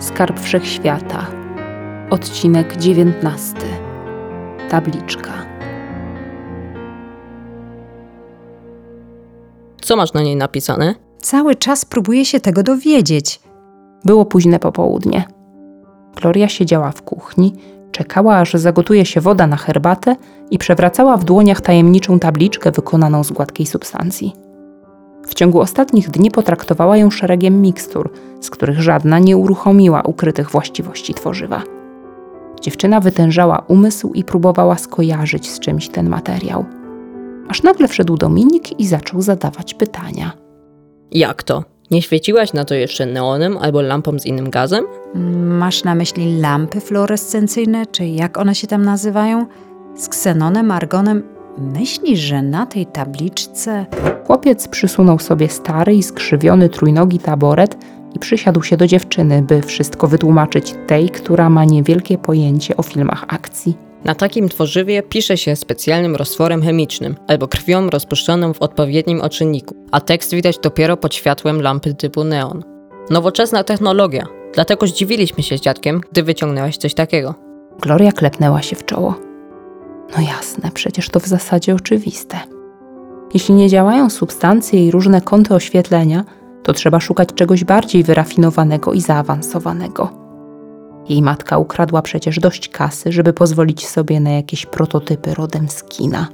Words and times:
Skarb 0.00 0.40
Wszechświata. 0.40 1.26
Odcinek 2.10 2.76
19. 2.76 3.54
Tabliczka. 4.70 5.32
Co 9.80 9.96
masz 9.96 10.12
na 10.12 10.22
niej 10.22 10.36
napisane? 10.36 10.94
Cały 11.18 11.54
czas 11.54 11.84
próbuję 11.84 12.24
się 12.24 12.40
tego 12.40 12.62
dowiedzieć. 12.62 13.40
Było 14.04 14.24
późne 14.24 14.58
popołudnie. 14.58 15.24
Gloria 16.16 16.48
siedziała 16.48 16.90
w 16.90 17.02
kuchni, 17.02 17.54
czekała 17.92 18.36
aż 18.36 18.54
zagotuje 18.54 19.06
się 19.06 19.20
woda 19.20 19.46
na 19.46 19.56
herbatę 19.56 20.16
i 20.50 20.58
przewracała 20.58 21.16
w 21.16 21.24
dłoniach 21.24 21.60
tajemniczą 21.60 22.18
tabliczkę 22.18 22.72
wykonaną 22.72 23.24
z 23.24 23.32
gładkiej 23.32 23.66
substancji. 23.66 24.32
W 25.26 25.34
ciągu 25.34 25.60
ostatnich 25.60 26.10
dni 26.10 26.30
potraktowała 26.30 26.96
ją 26.96 27.10
szeregiem 27.10 27.62
mikstur, 27.62 28.10
z 28.40 28.50
których 28.50 28.80
żadna 28.80 29.18
nie 29.18 29.36
uruchomiła 29.36 30.02
ukrytych 30.02 30.50
właściwości 30.50 31.14
tworzywa. 31.14 31.62
Dziewczyna 32.60 33.00
wytężała 33.00 33.64
umysł 33.68 34.12
i 34.12 34.24
próbowała 34.24 34.78
skojarzyć 34.78 35.50
z 35.50 35.60
czymś 35.60 35.88
ten 35.88 36.08
materiał. 36.08 36.64
Aż 37.48 37.62
nagle 37.62 37.88
wszedł 37.88 38.16
Dominik 38.16 38.80
i 38.80 38.86
zaczął 38.86 39.22
zadawać 39.22 39.74
pytania. 39.74 40.32
Jak 41.12 41.42
to? 41.42 41.64
Nie 41.90 42.02
świeciłaś 42.02 42.52
na 42.52 42.64
to 42.64 42.74
jeszcze 42.74 43.06
neonem 43.06 43.58
albo 43.58 43.82
lampą 43.82 44.18
z 44.18 44.26
innym 44.26 44.50
gazem? 44.50 44.84
Masz 45.44 45.84
na 45.84 45.94
myśli 45.94 46.40
lampy 46.40 46.80
fluorescencyjne, 46.80 47.86
czy 47.86 48.06
jak 48.06 48.38
one 48.38 48.54
się 48.54 48.66
tam 48.66 48.84
nazywają? 48.84 49.46
Z 49.96 50.08
ksenonem, 50.08 50.70
argonem. 50.70 51.22
Myślisz, 51.58 52.20
że 52.20 52.42
na 52.42 52.66
tej 52.66 52.86
tabliczce. 52.86 53.86
Chłopiec 54.26 54.68
przysunął 54.68 55.18
sobie 55.18 55.48
stary 55.48 55.94
i 55.94 56.02
skrzywiony 56.02 56.68
trójnogi 56.68 57.18
taboret 57.18 57.76
i 58.16 58.18
przysiadł 58.18 58.62
się 58.62 58.76
do 58.76 58.86
dziewczyny, 58.86 59.42
by 59.42 59.62
wszystko 59.62 60.08
wytłumaczyć 60.08 60.74
tej, 60.86 61.10
która 61.10 61.50
ma 61.50 61.64
niewielkie 61.64 62.18
pojęcie 62.18 62.76
o 62.76 62.82
filmach 62.82 63.24
akcji. 63.28 63.76
Na 64.04 64.14
takim 64.14 64.48
tworzywie 64.48 65.02
pisze 65.02 65.36
się 65.36 65.56
specjalnym 65.56 66.16
roztworem 66.16 66.62
chemicznym 66.62 67.16
albo 67.28 67.48
krwią 67.48 67.90
rozpuszczoną 67.90 68.52
w 68.52 68.62
odpowiednim 68.62 69.20
oczynniku, 69.20 69.76
a 69.92 70.00
tekst 70.00 70.34
widać 70.34 70.58
dopiero 70.58 70.96
pod 70.96 71.14
światłem 71.14 71.62
lampy 71.62 71.94
typu 71.94 72.24
neon. 72.24 72.64
Nowoczesna 73.10 73.64
technologia, 73.64 74.26
dlatego 74.54 74.86
zdziwiliśmy 74.86 75.42
się 75.42 75.58
z 75.58 75.60
dziadkiem, 75.60 76.00
gdy 76.12 76.22
wyciągnęłaś 76.22 76.76
coś 76.76 76.94
takiego. 76.94 77.34
Gloria 77.80 78.12
klepnęła 78.12 78.62
się 78.62 78.76
w 78.76 78.84
czoło. 78.84 79.14
No 80.16 80.22
jasne, 80.22 80.70
przecież 80.74 81.08
to 81.08 81.20
w 81.20 81.26
zasadzie 81.26 81.74
oczywiste. 81.74 82.36
Jeśli 83.34 83.54
nie 83.54 83.68
działają 83.68 84.10
substancje 84.10 84.86
i 84.86 84.90
różne 84.90 85.20
kąty 85.20 85.54
oświetlenia, 85.54 86.24
to 86.66 86.72
trzeba 86.72 87.00
szukać 87.00 87.28
czegoś 87.34 87.64
bardziej 87.64 88.04
wyrafinowanego 88.04 88.92
i 88.92 89.00
zaawansowanego. 89.00 90.10
Jej 91.08 91.22
matka 91.22 91.58
ukradła 91.58 92.02
przecież 92.02 92.38
dość 92.38 92.68
kasy, 92.68 93.12
żeby 93.12 93.32
pozwolić 93.32 93.86
sobie 93.88 94.20
na 94.20 94.30
jakieś 94.30 94.66
prototypy 94.66 95.34
rodem 95.34 95.68
z 95.68 95.84
kina. 95.84 96.28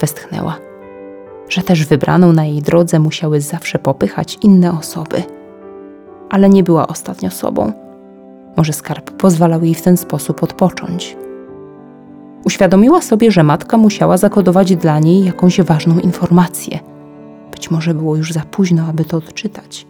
Westchnęła, 0.00 0.56
że 1.48 1.62
też 1.62 1.86
wybraną 1.86 2.32
na 2.32 2.44
jej 2.44 2.62
drodze 2.62 2.98
musiały 2.98 3.40
zawsze 3.40 3.78
popychać 3.78 4.38
inne 4.42 4.78
osoby. 4.78 5.22
Ale 6.30 6.48
nie 6.48 6.62
była 6.62 6.86
ostatnio 6.86 7.30
sobą. 7.30 7.72
Może 8.56 8.72
skarb 8.72 9.10
pozwalał 9.10 9.64
jej 9.64 9.74
w 9.74 9.82
ten 9.82 9.96
sposób 9.96 10.42
odpocząć. 10.42 11.16
Uświadomiła 12.44 13.02
sobie, 13.02 13.30
że 13.30 13.42
matka 13.42 13.76
musiała 13.76 14.16
zakodować 14.16 14.76
dla 14.76 14.98
niej 14.98 15.24
jakąś 15.24 15.60
ważną 15.60 15.98
informację. 15.98 16.89
Być 17.60 17.70
może 17.70 17.94
było 17.94 18.16
już 18.16 18.32
za 18.32 18.40
późno, 18.40 18.86
aby 18.86 19.04
to 19.04 19.16
odczytać. 19.16 19.86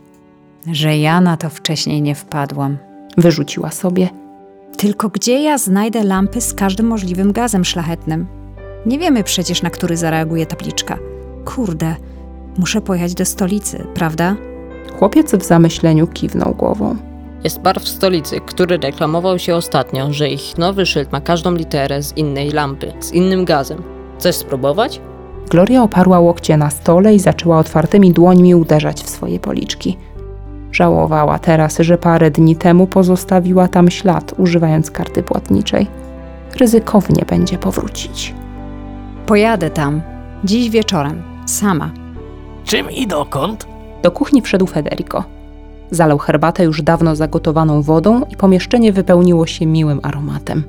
że 0.72 0.98
ja 0.98 1.20
na 1.20 1.36
to 1.36 1.50
wcześniej 1.50 2.02
nie 2.02 2.14
wpadłam. 2.14 2.78
Wyrzuciła 3.16 3.70
sobie. 3.70 4.08
Tylko 4.76 5.08
gdzie 5.08 5.42
ja 5.42 5.58
znajdę 5.58 6.04
lampy 6.04 6.40
z 6.40 6.54
każdym 6.54 6.86
możliwym 6.86 7.32
gazem 7.32 7.64
szlachetnym? 7.64 8.26
Nie 8.86 8.98
wiemy 8.98 9.24
przecież, 9.24 9.62
na 9.62 9.70
który 9.70 9.96
zareaguje 9.96 10.46
tabliczka. 10.46 10.98
Kurde, 11.44 11.96
muszę 12.58 12.80
pojechać 12.80 13.14
do 13.14 13.24
stolicy, 13.24 13.86
prawda? 13.94 14.36
Chłopiec 14.98 15.34
w 15.34 15.44
zamyśleniu 15.44 16.06
kiwnął 16.06 16.54
głową. 16.54 16.96
Jest 17.44 17.60
bar 17.60 17.80
w 17.80 17.88
stolicy, 17.88 18.40
który 18.40 18.78
reklamował 18.78 19.38
się 19.38 19.54
ostatnio, 19.56 20.12
że 20.12 20.28
ich 20.28 20.58
nowy 20.58 20.86
szyld 20.86 21.12
ma 21.12 21.20
każdą 21.20 21.54
literę 21.54 22.02
z 22.02 22.16
innej 22.16 22.50
lampy, 22.50 22.92
z 23.00 23.12
innym 23.12 23.44
gazem. 23.44 23.82
Chcesz 24.18 24.36
spróbować? 24.36 25.00
Gloria 25.50 25.82
oparła 25.82 26.20
łokcie 26.20 26.56
na 26.56 26.70
stole 26.70 27.14
i 27.14 27.18
zaczęła 27.18 27.58
otwartymi 27.58 28.12
dłońmi 28.12 28.54
uderzać 28.54 29.02
w 29.02 29.10
swoje 29.10 29.40
policzki. 29.40 29.96
Żałowała 30.72 31.38
teraz, 31.38 31.78
że 31.78 31.98
parę 31.98 32.30
dni 32.30 32.56
temu 32.56 32.86
pozostawiła 32.86 33.68
tam 33.68 33.90
ślad, 33.90 34.34
używając 34.38 34.90
karty 34.90 35.22
płatniczej. 35.22 35.86
Ryzykownie 36.56 37.24
będzie 37.28 37.58
powrócić. 37.58 38.34
Pojadę 39.26 39.70
tam. 39.70 40.02
Dziś 40.44 40.70
wieczorem. 40.70 41.22
Sama. 41.46 41.90
Czym 42.64 42.90
i 42.90 43.06
dokąd? 43.06 43.66
Do 44.02 44.10
kuchni 44.10 44.42
wszedł 44.42 44.66
Federico. 44.66 45.24
Zalał 45.90 46.18
herbatę 46.18 46.64
już 46.64 46.82
dawno 46.82 47.16
zagotowaną 47.16 47.82
wodą 47.82 48.22
i 48.30 48.36
pomieszczenie 48.36 48.92
wypełniło 48.92 49.46
się 49.46 49.66
miłym 49.66 50.00
aromatem. 50.02 50.64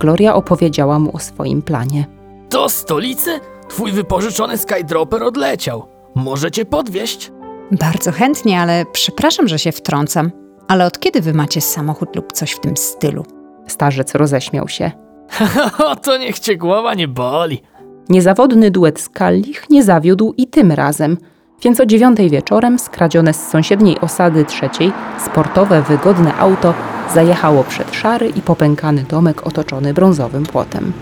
Gloria 0.00 0.34
opowiedziała 0.34 0.98
mu 0.98 1.16
o 1.16 1.18
swoim 1.18 1.62
planie. 1.62 2.06
Do 2.50 2.68
stolicy? 2.68 3.40
Twój 3.72 3.92
wypożyczony 3.92 4.58
Skydropper 4.58 5.22
odleciał. 5.22 5.86
Możecie 6.14 6.64
podwieźć? 6.64 7.32
Bardzo 7.70 8.12
chętnie, 8.12 8.60
ale 8.60 8.84
przepraszam, 8.92 9.48
że 9.48 9.58
się 9.58 9.72
wtrącam. 9.72 10.30
Ale 10.68 10.86
od 10.86 11.00
kiedy 11.00 11.20
wy 11.20 11.34
macie 11.34 11.60
samochód 11.60 12.16
lub 12.16 12.32
coś 12.32 12.52
w 12.52 12.60
tym 12.60 12.76
stylu? 12.76 13.26
Starzec 13.66 14.14
roześmiał 14.14 14.68
się. 14.68 14.90
o, 15.86 15.96
to 15.96 16.18
niech 16.18 16.38
cię 16.38 16.56
głowa 16.56 16.94
nie 16.94 17.08
boli. 17.08 17.62
Niezawodny 18.08 18.70
duet 18.70 19.00
Skallich 19.00 19.70
nie 19.70 19.82
zawiódł 19.82 20.34
i 20.36 20.46
tym 20.46 20.72
razem, 20.72 21.16
więc 21.62 21.80
o 21.80 21.86
dziewiątej 21.86 22.30
wieczorem 22.30 22.78
skradzione 22.78 23.34
z 23.34 23.48
sąsiedniej 23.48 24.00
osady 24.00 24.44
trzeciej 24.44 24.92
sportowe, 25.26 25.82
wygodne 25.82 26.34
auto 26.34 26.74
zajechało 27.14 27.64
przed 27.64 27.94
szary 27.94 28.28
i 28.28 28.40
popękany 28.40 29.04
domek 29.08 29.46
otoczony 29.46 29.94
brązowym 29.94 30.42
płotem. 30.42 30.92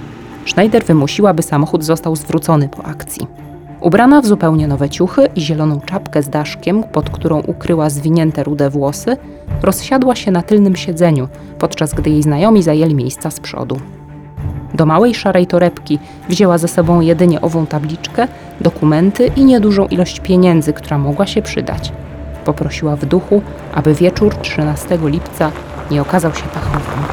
Schneider 0.46 0.84
wymusiła, 0.84 1.34
by 1.34 1.42
samochód 1.42 1.84
został 1.84 2.16
zwrócony 2.16 2.68
po 2.68 2.84
akcji. 2.84 3.26
Ubrana 3.80 4.20
w 4.20 4.26
zupełnie 4.26 4.68
nowe 4.68 4.88
ciuchy 4.88 5.28
i 5.36 5.40
zieloną 5.40 5.80
czapkę 5.80 6.22
z 6.22 6.28
daszkiem, 6.28 6.82
pod 6.82 7.10
którą 7.10 7.40
ukryła 7.40 7.90
zwinięte 7.90 8.44
rude 8.44 8.70
włosy, 8.70 9.16
rozsiadła 9.62 10.16
się 10.16 10.30
na 10.30 10.42
tylnym 10.42 10.76
siedzeniu, 10.76 11.28
podczas 11.58 11.94
gdy 11.94 12.10
jej 12.10 12.22
znajomi 12.22 12.62
zajęli 12.62 12.94
miejsca 12.94 13.30
z 13.30 13.40
przodu. 13.40 13.80
Do 14.74 14.86
małej 14.86 15.14
szarej 15.14 15.46
torebki 15.46 15.98
wzięła 16.28 16.58
ze 16.58 16.68
sobą 16.68 17.00
jedynie 17.00 17.40
ową 17.40 17.66
tabliczkę, 17.66 18.28
dokumenty 18.60 19.30
i 19.36 19.44
niedużą 19.44 19.86
ilość 19.86 20.20
pieniędzy, 20.20 20.72
która 20.72 20.98
mogła 20.98 21.26
się 21.26 21.42
przydać. 21.42 21.92
Poprosiła 22.44 22.96
w 22.96 23.04
duchu, 23.04 23.42
aby 23.74 23.94
wieczór 23.94 24.34
13 24.34 24.98
lipca 25.04 25.50
nie 25.90 26.02
okazał 26.02 26.34
się 26.34 26.44
pachowym. 26.54 27.04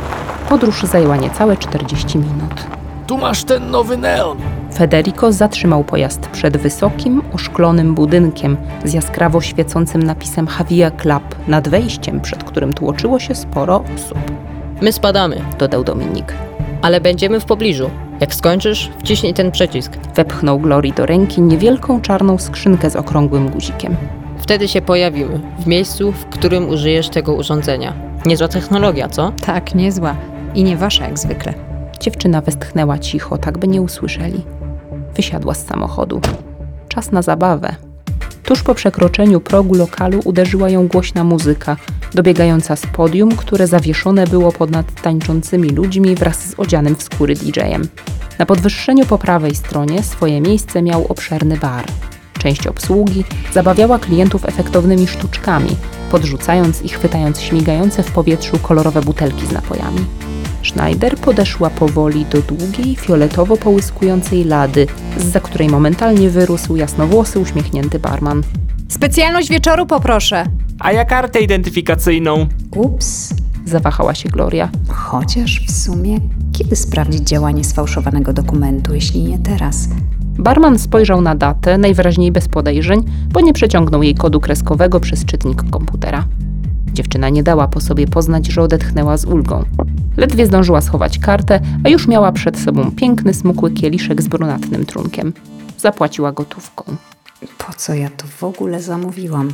Podróż 0.50 0.84
zajęła 0.84 1.18
niecałe 1.18 1.58
40 1.58 2.18
minut. 2.18 2.77
Tu 3.08 3.18
masz 3.18 3.44
ten 3.44 3.72
nowy 3.72 3.98
neon. 3.98 4.38
Federico 4.74 5.32
zatrzymał 5.32 5.84
pojazd 5.84 6.28
przed 6.28 6.58
wysokim, 6.58 7.22
oszklonym 7.34 7.96
budynkiem 7.96 8.58
z 8.86 8.94
jaskrawo 8.94 9.42
świecącym 9.42 10.04
napisem 10.04 10.48
Havia 10.48 10.92
Club 10.92 11.36
nad 11.48 11.68
wejściem, 11.68 12.22
przed 12.22 12.44
którym 12.44 12.74
tłoczyło 12.74 13.20
się 13.20 13.36
sporo 13.36 13.84
osób, 13.96 14.18
My 14.82 14.92
spadamy, 14.92 15.42
dodał 15.60 15.84
Dominik. 15.84 16.34
ale 16.82 17.02
będziemy 17.02 17.40
w 17.40 17.46
pobliżu. 17.46 17.90
Jak 18.20 18.36
skończysz, 18.36 18.92
wciśnij 19.00 19.34
ten 19.34 19.52
przycisk. 19.52 19.92
Wepchnął 20.16 20.60
Glory 20.60 20.92
do 20.92 21.06
ręki 21.06 21.42
niewielką 21.42 22.02
czarną 22.02 22.38
skrzynkę 22.38 22.90
z 22.90 22.96
okrągłym 22.96 23.50
guzikiem. 23.50 23.96
Wtedy 24.38 24.68
się 24.68 24.82
pojawimy, 24.82 25.40
w 25.60 25.68
miejscu, 25.68 26.12
w 26.12 26.26
którym 26.26 26.70
użyjesz 26.70 27.10
tego 27.10 27.34
urządzenia. 27.34 27.94
Niezła 28.26 28.48
technologia, 28.48 29.10
co? 29.10 29.32
Tak, 29.46 29.76
niezła. 29.76 30.16
I 30.56 30.64
nie 30.64 30.78
wasza 30.78 31.06
jak 31.06 31.20
zwykle. 31.20 31.67
Dziewczyna 32.00 32.42
westchnęła 32.42 33.00
cicho, 33.00 33.38
tak 33.38 33.58
by 33.58 33.68
nie 33.68 33.82
usłyszeli. 33.82 34.44
Wysiadła 35.16 35.54
z 35.54 35.66
samochodu. 35.66 36.22
Czas 36.88 37.12
na 37.12 37.22
zabawę. 37.22 37.76
Tuż 38.44 38.64
po 38.64 38.76
przekroczeniu 38.76 39.42
progu 39.42 39.76
lokalu 39.76 40.20
uderzyła 40.26 40.70
ją 40.70 40.88
głośna 40.88 41.24
muzyka, 41.24 41.78
dobiegająca 42.14 42.76
z 42.76 42.86
podium, 42.86 43.32
które 43.32 43.68
zawieszone 43.68 44.28
było 44.28 44.52
ponad 44.52 45.02
tańczącymi 45.02 45.70
ludźmi 45.70 46.16
wraz 46.16 46.50
z 46.50 46.60
odzianym 46.60 46.96
w 46.96 47.04
skóry 47.04 47.36
DJ-em. 47.36 47.88
Na 48.40 48.46
podwyższeniu 48.46 49.06
po 49.06 49.18
prawej 49.18 49.56
stronie 49.56 50.04
swoje 50.04 50.42
miejsce 50.42 50.82
miał 50.82 51.06
obszerny 51.08 51.58
bar. 51.58 51.86
Część 52.40 52.68
obsługi 52.68 53.24
zabawiała 53.54 54.00
klientów 54.00 54.46
efektownymi 54.46 55.08
sztuczkami, 55.08 55.76
podrzucając 56.12 56.82
i 56.82 56.90
chwytając 56.90 57.42
śmigające 57.42 58.04
w 58.04 58.12
powietrzu 58.12 58.60
kolorowe 58.60 59.02
butelki 59.02 59.48
z 59.48 59.52
napojami. 59.52 60.06
Schneider 60.64 61.18
podeszła 61.18 61.70
powoli 61.70 62.26
do 62.26 62.42
długiej, 62.42 62.96
fioletowo 62.96 63.58
połyskującej 63.58 64.44
lady, 64.44 64.88
zza 65.18 65.40
której 65.40 65.70
momentalnie 65.70 66.30
wyrósł 66.30 66.76
jasnowłosy, 66.76 67.40
uśmiechnięty 67.40 68.00
barman. 68.00 68.44
Specjalność 68.90 69.50
wieczoru 69.50 69.86
poproszę. 69.86 70.46
A 70.80 70.92
ja 70.92 71.06
kartę 71.06 71.42
identyfikacyjną. 71.42 72.48
Ups, 72.76 73.34
Zawahała 73.66 74.16
się 74.16 74.30
Gloria. 74.30 74.70
chociaż 74.88 75.66
w 75.68 75.72
sumie 75.72 76.20
kiedy 76.58 76.76
sprawdzić 76.76 77.22
działanie 77.30 77.64
sfałszowanego 77.64 78.34
dokumentu, 78.34 78.94
jeśli 78.94 79.24
nie 79.24 79.40
teraz? 79.40 79.90
Barman 80.40 80.80
spojrzał 80.80 81.22
na 81.22 81.36
datę, 81.36 81.78
najwyraźniej 81.78 82.32
bez 82.32 82.48
podejrzeń, 82.48 83.04
bo 83.32 83.42
nie 83.42 83.54
przeciągnął 83.54 84.04
jej 84.04 84.16
kodu 84.16 84.40
kreskowego 84.40 85.00
przez 85.00 85.26
czytnik 85.26 85.70
komputera. 85.70 86.26
Dziewczyna 86.98 87.30
nie 87.30 87.44
dała 87.44 87.68
po 87.68 87.82
sobie 87.82 88.08
poznać, 88.08 88.48
że 88.48 88.62
odetchnęła 88.62 89.18
z 89.18 89.26
ulgą. 89.26 89.66
Ledwie 90.18 90.46
zdążyła 90.46 90.82
schować 90.82 91.20
kartę, 91.20 91.60
a 91.84 91.90
już 91.90 92.08
miała 92.08 92.32
przed 92.32 92.60
sobą 92.60 92.92
piękny, 92.92 93.34
smukły 93.34 93.72
kieliszek 93.72 94.22
z 94.22 94.28
brunatnym 94.28 94.86
trunkiem. 94.86 95.34
Zapłaciła 95.78 96.32
gotówką. 96.32 96.84
Po 97.58 97.74
co 97.74 97.94
ja 97.94 98.10
to 98.10 98.28
w 98.28 98.44
ogóle 98.44 98.82
zamówiłam? 98.82 99.52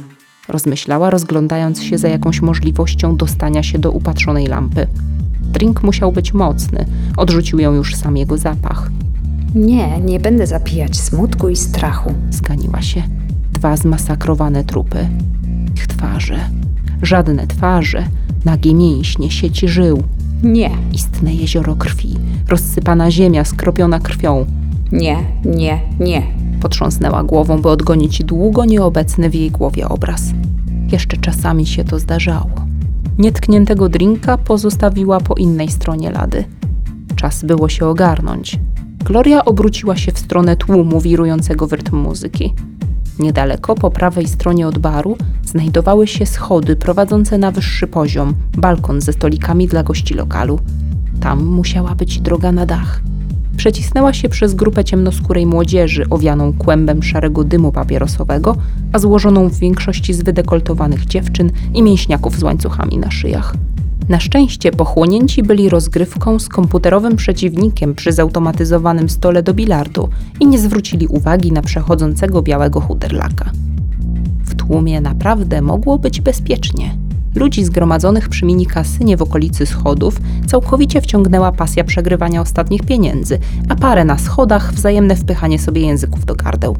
Rozmyślała, 0.48 1.10
rozglądając 1.10 1.84
się 1.84 1.98
za 1.98 2.08
jakąś 2.08 2.42
możliwością 2.42 3.18
dostania 3.18 3.64
się 3.64 3.80
do 3.80 3.92
upatrzonej 3.92 4.48
lampy. 4.48 4.88
Drink 5.42 5.84
musiał 5.84 6.12
być 6.12 6.34
mocny, 6.34 6.86
odrzucił 7.18 7.60
ją 7.60 7.74
już 7.74 7.96
sam 7.96 8.18
jego 8.18 8.38
zapach. 8.38 8.90
Nie, 9.56 10.00
nie 10.00 10.20
będę 10.20 10.48
zapijać 10.48 10.98
smutku 10.98 11.50
i 11.50 11.56
strachu. 11.56 12.14
Zganiła 12.30 12.82
się. 12.82 13.04
Dwa 13.52 13.78
zmasakrowane 13.78 14.64
trupy. 14.64 15.08
Ich 15.76 15.88
twarze. 15.88 16.63
Żadne 17.04 17.48
twarze. 17.48 18.04
Nagie 18.46 18.74
mięśnie, 18.74 19.32
sieci 19.32 19.68
żył. 19.68 20.04
Nie, 20.44 20.70
Istne 20.94 21.34
jezioro 21.34 21.76
krwi. 21.76 22.16
Rozsypana 22.50 23.12
ziemia 23.12 23.46
skropiona 23.46 24.00
krwią. 24.00 24.46
nie, 24.92 25.18
nie, 25.46 25.80
nie. 26.00 26.24
Potrząsnęła 26.62 27.24
głową, 27.24 27.62
by 27.62 27.70
odgonić 27.70 28.24
długo 28.24 28.66
nieobecny 28.66 29.30
w 29.30 29.36
jej 29.36 29.52
głowie 29.52 29.90
obraz. 29.90 30.22
Jeszcze 30.92 31.18
czasami 31.18 31.66
się 31.66 31.84
to 31.84 32.00
zdarzało. 32.00 32.52
Nietkniętego 33.18 33.90
drinka 33.90 34.38
pozostawiła 34.38 35.20
po 35.20 35.36
innej 35.36 35.70
stronie 35.72 36.12
lady. 36.12 36.44
Czas 37.16 37.46
było 37.46 37.70
się 37.70 37.86
ogarnąć. 37.86 38.60
Gloria 39.06 39.46
obróciła 39.46 39.96
się 39.98 40.12
w 40.12 40.20
stronę 40.20 40.56
tłumu 40.56 41.02
wirującego 41.02 41.68
w 41.68 41.74
rytm 41.74 41.98
muzyki. 41.98 42.54
Niedaleko, 43.20 43.76
po 43.76 43.92
prawej 43.92 44.28
stronie 44.28 44.68
od 44.68 44.78
baru, 44.78 45.18
znajdowały 45.46 46.08
się 46.08 46.26
schody 46.26 46.76
prowadzące 46.76 47.38
na 47.38 47.52
wyższy 47.52 47.88
poziom, 47.88 48.34
balkon 48.58 49.02
ze 49.02 49.14
stolikami 49.14 49.68
dla 49.68 49.84
gości 49.84 50.14
lokalu. 50.14 50.60
Tam 51.20 51.46
musiała 51.46 51.96
być 51.96 52.20
droga 52.20 52.52
na 52.52 52.66
dach. 52.66 53.02
Przecisnęła 53.58 54.14
się 54.14 54.30
przez 54.30 54.54
grupę 54.54 54.84
ciemnoskórej 54.84 55.46
młodzieży 55.46 56.06
owianą 56.10 56.54
kłębem 56.54 57.04
szarego 57.04 57.44
dymu 57.44 57.72
papierosowego, 57.72 58.56
a 58.94 59.00
złożoną 59.00 59.50
w 59.50 59.60
większości 59.60 60.14
z 60.14 60.24
wydekoltowanych 60.24 61.06
dziewczyn 61.06 61.52
i 61.74 61.84
mięśniaków 61.84 62.40
z 62.40 62.44
łańcuchami 62.44 62.98
na 62.98 63.12
szyjach. 63.12 63.56
Na 64.10 64.20
szczęście 64.20 64.72
pochłonięci 64.72 65.44
byli 65.44 65.70
rozgrywką 65.70 66.40
z 66.40 66.50
komputerowym 66.50 67.16
przeciwnikiem 67.16 67.96
przy 67.96 68.12
zautomatyzowanym 68.12 69.10
stole 69.10 69.44
do 69.44 69.54
bilardu 69.54 70.10
i 70.40 70.48
nie 70.48 70.60
zwrócili 70.60 71.08
uwagi 71.08 71.52
na 71.52 71.62
przechodzącego 71.62 72.42
białego 72.42 72.82
chuderlaka. 72.82 73.52
W 74.46 74.56
tłumie 74.56 75.02
naprawdę 75.02 75.62
mogło 75.62 76.00
być 76.00 76.22
bezpiecznie. 76.22 76.98
Ludzi 77.36 77.64
zgromadzonych 77.64 78.30
przy 78.30 78.46
mini 78.46 78.66
kasynie 78.66 79.18
w 79.18 79.22
okolicy 79.22 79.66
schodów 79.66 80.22
całkowicie 80.48 81.02
wciągnęła 81.02 81.52
pasja 81.52 81.84
przegrywania 81.84 82.42
ostatnich 82.42 82.84
pieniędzy, 82.84 83.40
a 83.70 83.76
parę 83.76 84.06
na 84.06 84.18
schodach 84.18 84.74
wzajemne 84.74 85.16
wpychanie 85.16 85.60
sobie 85.60 85.82
języków 85.82 86.26
do 86.26 86.36
gardeł. 86.36 86.78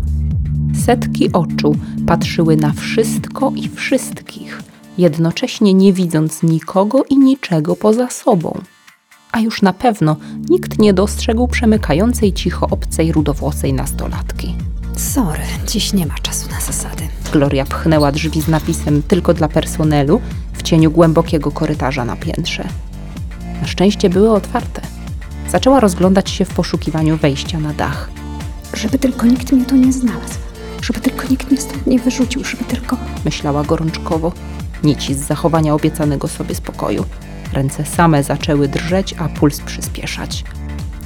Setki 0.86 1.32
oczu 1.32 1.76
patrzyły 2.08 2.58
na 2.58 2.72
wszystko 2.72 3.52
i 3.56 3.70
wszystkich, 3.70 4.73
jednocześnie 4.98 5.74
nie 5.74 5.94
widząc 5.94 6.44
nikogo 6.44 7.04
i 7.10 7.18
niczego 7.18 7.76
poza 7.76 8.10
sobą. 8.10 8.62
A 9.32 9.40
już 9.40 9.62
na 9.62 9.74
pewno 9.74 10.16
nikt 10.50 10.80
nie 10.80 10.94
dostrzegł 10.94 11.48
przemykającej 11.48 12.34
cicho 12.34 12.68
obcej 12.70 13.12
rudowłosej 13.12 13.74
nastolatki. 13.74 14.56
Sorry, 14.96 15.44
dziś 15.68 15.94
nie 15.94 16.06
ma 16.06 16.14
czasu 16.14 16.50
na 16.50 16.62
zasady. 16.62 17.04
Gloria 17.32 17.66
pchnęła 17.66 18.12
drzwi 18.12 18.42
z 18.42 18.48
napisem 18.48 19.04
tylko 19.08 19.34
dla 19.34 19.48
personelu 19.48 20.22
w 20.54 20.64
cieniu 20.64 20.92
głębokiego 20.92 21.52
korytarza 21.52 22.06
na 22.06 22.16
piętrze. 22.16 22.64
Na 23.62 23.68
szczęście 23.68 24.10
były 24.10 24.32
otwarte. 24.32 24.82
Zaczęła 25.50 25.80
rozglądać 25.80 26.30
się 26.30 26.46
w 26.46 26.54
poszukiwaniu 26.54 27.18
wejścia 27.18 27.60
na 27.60 27.74
dach. 27.74 28.10
Żeby 28.74 29.00
tylko 29.00 29.26
nikt 29.26 29.52
mnie 29.52 29.66
tu 29.66 29.76
nie 29.76 29.94
znalazł. 29.94 30.40
Żeby 30.82 31.00
tylko 31.00 31.28
nikt 31.30 31.52
mnie 31.52 31.62
stąd 31.62 31.88
nie 31.88 32.00
wyrzucił. 32.00 32.44
Żeby 32.44 32.64
tylko... 32.64 32.98
Myślała 33.26 33.64
gorączkowo. 33.64 34.32
Nici 34.84 35.14
z 35.14 35.20
zachowania 35.20 35.74
obiecanego 35.74 36.28
sobie 36.28 36.56
spokoju. 36.56 37.06
Ręce 37.54 37.86
same 37.86 38.24
zaczęły 38.24 38.68
drżeć, 38.68 39.16
a 39.18 39.30
puls 39.30 39.62
przyspieszać. 39.62 40.44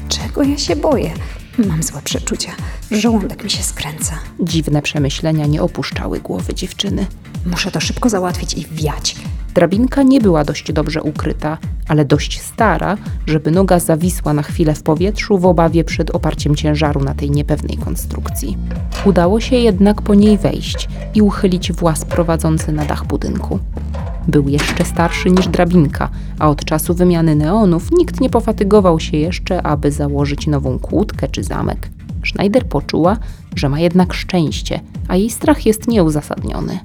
Czego 0.09 0.43
ja 0.43 0.57
się 0.57 0.75
boję? 0.75 1.13
Mam 1.57 1.83
złe 1.83 2.01
przeczucia. 2.03 2.51
Żołądek 2.91 3.43
mi 3.43 3.49
się 3.49 3.63
skręca. 3.63 4.19
Dziwne 4.39 4.81
przemyślenia 4.81 5.45
nie 5.45 5.61
opuszczały 5.61 6.19
głowy 6.19 6.53
dziewczyny. 6.53 7.05
Muszę 7.45 7.71
to 7.71 7.79
szybko 7.79 8.09
załatwić 8.09 8.53
i 8.53 8.65
wiać. 8.71 9.15
Drabinka 9.57 10.03
nie 10.03 10.21
była 10.21 10.43
dość 10.43 10.71
dobrze 10.71 11.01
ukryta, 11.01 11.57
ale 11.87 12.05
dość 12.05 12.41
stara, 12.41 12.97
żeby 13.27 13.51
noga 13.51 13.79
zawisła 13.79 14.33
na 14.33 14.43
chwilę 14.43 14.75
w 14.75 14.83
powietrzu 14.83 15.37
w 15.37 15.45
obawie 15.45 15.83
przed 15.83 16.11
oparciem 16.11 16.55
ciężaru 16.55 17.03
na 17.03 17.13
tej 17.13 17.31
niepewnej 17.31 17.77
konstrukcji. 17.77 18.57
Udało 19.05 19.39
się 19.39 19.55
jednak 19.55 20.01
po 20.01 20.15
niej 20.15 20.37
wejść 20.37 20.89
i 21.15 21.21
uchylić 21.21 21.71
włas 21.71 22.05
prowadzący 22.05 22.71
na 22.71 22.85
dach 22.85 23.05
budynku. 23.05 23.59
Był 24.27 24.49
jeszcze 24.49 24.85
starszy 24.85 25.31
niż 25.31 25.47
drabinka, 25.47 26.09
a 26.39 26.49
od 26.49 26.65
czasu 26.65 26.93
wymiany 26.93 27.35
neonów 27.35 27.91
nikt 27.91 28.21
nie 28.21 28.29
pofatygował 28.29 28.99
się 28.99 29.17
jeszcze, 29.17 29.61
aby 29.63 29.91
założyć 29.91 30.47
nową 30.47 30.79
kłódkę 30.79 31.27
czy 31.27 31.43
zamek. 31.43 31.89
Schneider 32.25 32.65
poczuła, 32.65 33.17
że 33.55 33.69
ma 33.69 33.79
jednak 33.79 34.13
szczęście, 34.13 34.79
a 35.07 35.15
jej 35.15 35.29
strach 35.29 35.65
jest 35.65 35.87
nieuzasadniony. 35.87 36.79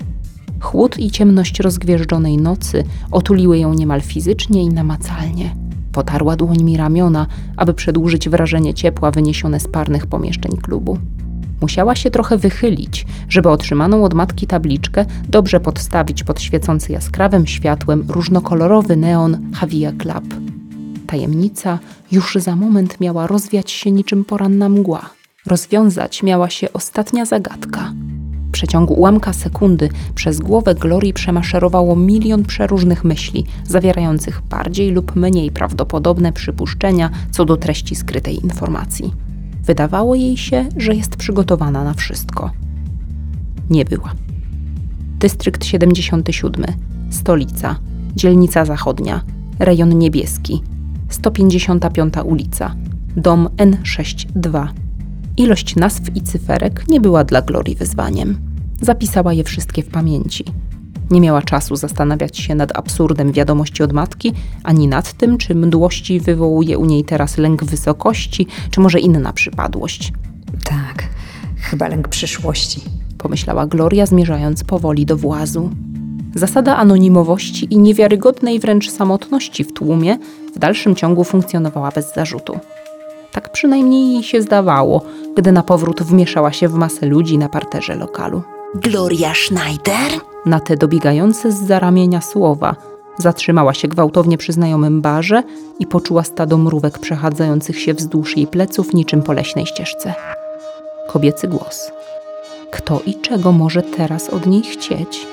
Chłód 0.62 0.98
i 0.98 1.10
ciemność 1.10 1.60
rozgwieżdżonej 1.60 2.36
nocy 2.36 2.84
otuliły 3.10 3.58
ją 3.58 3.74
niemal 3.74 4.00
fizycznie 4.00 4.62
i 4.62 4.68
namacalnie. 4.68 5.54
Potarła 5.92 6.36
dłońmi 6.36 6.76
ramiona, 6.76 7.26
aby 7.56 7.74
przedłużyć 7.74 8.28
wrażenie 8.28 8.74
ciepła 8.74 9.10
wyniesione 9.10 9.60
z 9.60 9.68
parnych 9.68 10.06
pomieszczeń 10.06 10.56
klubu. 10.56 10.98
Musiała 11.60 11.94
się 11.94 12.10
trochę 12.10 12.38
wychylić, 12.38 13.06
żeby 13.28 13.50
otrzymaną 13.50 14.04
od 14.04 14.14
matki 14.14 14.46
tabliczkę 14.46 15.04
dobrze 15.28 15.60
podstawić 15.60 16.24
pod 16.24 16.40
świecący 16.40 16.92
jaskrawym 16.92 17.46
światłem 17.46 18.04
różnokolorowy 18.08 18.96
neon 18.96 19.52
Havia 19.54 19.92
Club. 19.92 20.34
Tajemnica 21.06 21.78
już 22.12 22.34
za 22.34 22.56
moment 22.56 23.00
miała 23.00 23.26
rozwiać 23.26 23.70
się 23.70 23.90
niczym 23.90 24.24
poranna 24.24 24.69
mgła. 24.69 25.10
Rozwiązać 25.46 26.22
miała 26.22 26.50
się 26.50 26.72
ostatnia 26.72 27.24
zagadka. 27.24 27.92
Przeciągu 28.52 28.94
ułamka 28.94 29.32
sekundy 29.32 29.88
przez 30.14 30.40
głowę 30.40 30.74
Glorii 30.74 31.12
przemaszerowało 31.12 31.96
milion 31.96 32.44
przeróżnych 32.44 33.04
myśli, 33.04 33.46
zawierających 33.64 34.42
bardziej 34.50 34.90
lub 34.90 35.16
mniej 35.16 35.50
prawdopodobne 35.50 36.32
przypuszczenia 36.32 37.10
co 37.30 37.44
do 37.44 37.56
treści 37.56 37.94
skrytej 37.94 38.42
informacji. 38.42 39.12
Wydawało 39.64 40.14
jej 40.14 40.36
się, 40.36 40.68
że 40.76 40.94
jest 40.94 41.16
przygotowana 41.16 41.84
na 41.84 41.94
wszystko. 41.94 42.50
Nie 43.70 43.84
była. 43.84 44.12
Dystrykt 45.18 45.64
77, 45.64 46.66
stolica, 47.10 47.76
dzielnica 48.16 48.64
zachodnia, 48.64 49.22
rejon 49.58 49.98
niebieski, 49.98 50.62
155 51.08 52.14
ulica, 52.24 52.74
dom 53.16 53.48
N62. 53.56 54.68
Ilość 55.36 55.77
nazw 55.77 56.17
i 56.17 56.22
cyferek 56.22 56.89
nie 56.89 57.01
była 57.01 57.24
dla 57.24 57.43
Glorii 57.43 57.74
wyzwaniem. 57.74 58.39
Zapisała 58.81 59.32
je 59.32 59.44
wszystkie 59.44 59.82
w 59.82 59.89
pamięci. 59.89 60.44
Nie 61.10 61.20
miała 61.20 61.43
czasu 61.43 61.77
zastanawiać 61.77 62.39
się 62.39 62.55
nad 62.55 62.79
absurdem 62.79 63.32
wiadomości 63.32 63.82
od 63.82 63.93
matki, 63.93 64.32
ani 64.65 64.89
nad 64.89 65.12
tym, 65.12 65.39
czy 65.39 65.55
mdłości 65.55 66.20
wywołuje 66.20 66.79
u 66.79 66.84
niej 66.84 67.05
teraz 67.05 67.39
lęk 67.39 67.65
wysokości, 67.65 68.46
czy 68.70 68.81
może 68.81 69.01
inna 69.01 69.32
przypadłość. 69.32 70.12
Tak, 70.65 71.08
chyba 71.56 71.89
lęk 71.89 72.08
przyszłości. 72.08 72.81
Pomyślała 73.19 73.67
Gloria, 73.67 74.06
zmierzając 74.06 74.65
powoli 74.65 75.06
do 75.06 75.17
włazu. 75.17 75.70
Zasada 76.34 76.77
anonimowości 76.77 77.67
i 77.70 77.79
niewiarygodnej 77.79 78.60
wręcz 78.60 78.91
samotności 78.91 79.65
w 79.65 79.72
tłumie 79.72 80.19
w 80.56 80.58
dalszym 80.58 80.96
ciągu 80.96 81.24
funkcjonowała 81.24 81.91
bez 81.91 82.15
zarzutu. 82.15 82.58
Tak 83.32 83.53
przynajmniej 83.53 84.12
jej 84.12 84.22
się 84.22 84.43
zdawało, 84.43 85.03
gdy 85.36 85.53
na 85.53 85.62
powrót 85.62 86.03
wmieszała 86.03 86.53
się 86.53 86.69
w 86.69 86.74
masę 86.74 87.06
ludzi 87.06 87.39
na 87.39 87.48
parterze 87.48 87.94
lokalu. 87.96 88.43
Gloria 88.74 89.34
Schneider? 89.34 90.20
Na 90.46 90.60
te 90.60 90.77
dobiegające 90.77 91.53
z 91.53 91.67
zaramienia 91.67 92.20
słowa 92.20 92.77
zatrzymała 93.19 93.74
się 93.74 93.89
gwałtownie 93.89 94.39
przy 94.39 94.53
znajomym 94.53 95.01
barze 95.01 95.43
i 95.79 95.86
poczuła 95.86 96.22
stado 96.22 96.58
mrówek 96.58 96.98
przechadzających 96.98 97.81
się 97.81 97.94
wzdłuż 97.94 98.36
jej 98.36 98.46
pleców 98.46 98.94
niczym 98.94 99.22
po 99.22 99.32
leśnej 99.32 99.67
ścieżce. 99.67 100.15
Kobiecy 101.08 101.48
głos. 101.48 101.91
Kto 102.70 103.01
i 103.06 103.15
czego 103.15 103.53
może 103.53 103.82
teraz 103.82 104.31
od 104.31 104.46
niej 104.46 104.62
chcieć? 104.62 105.27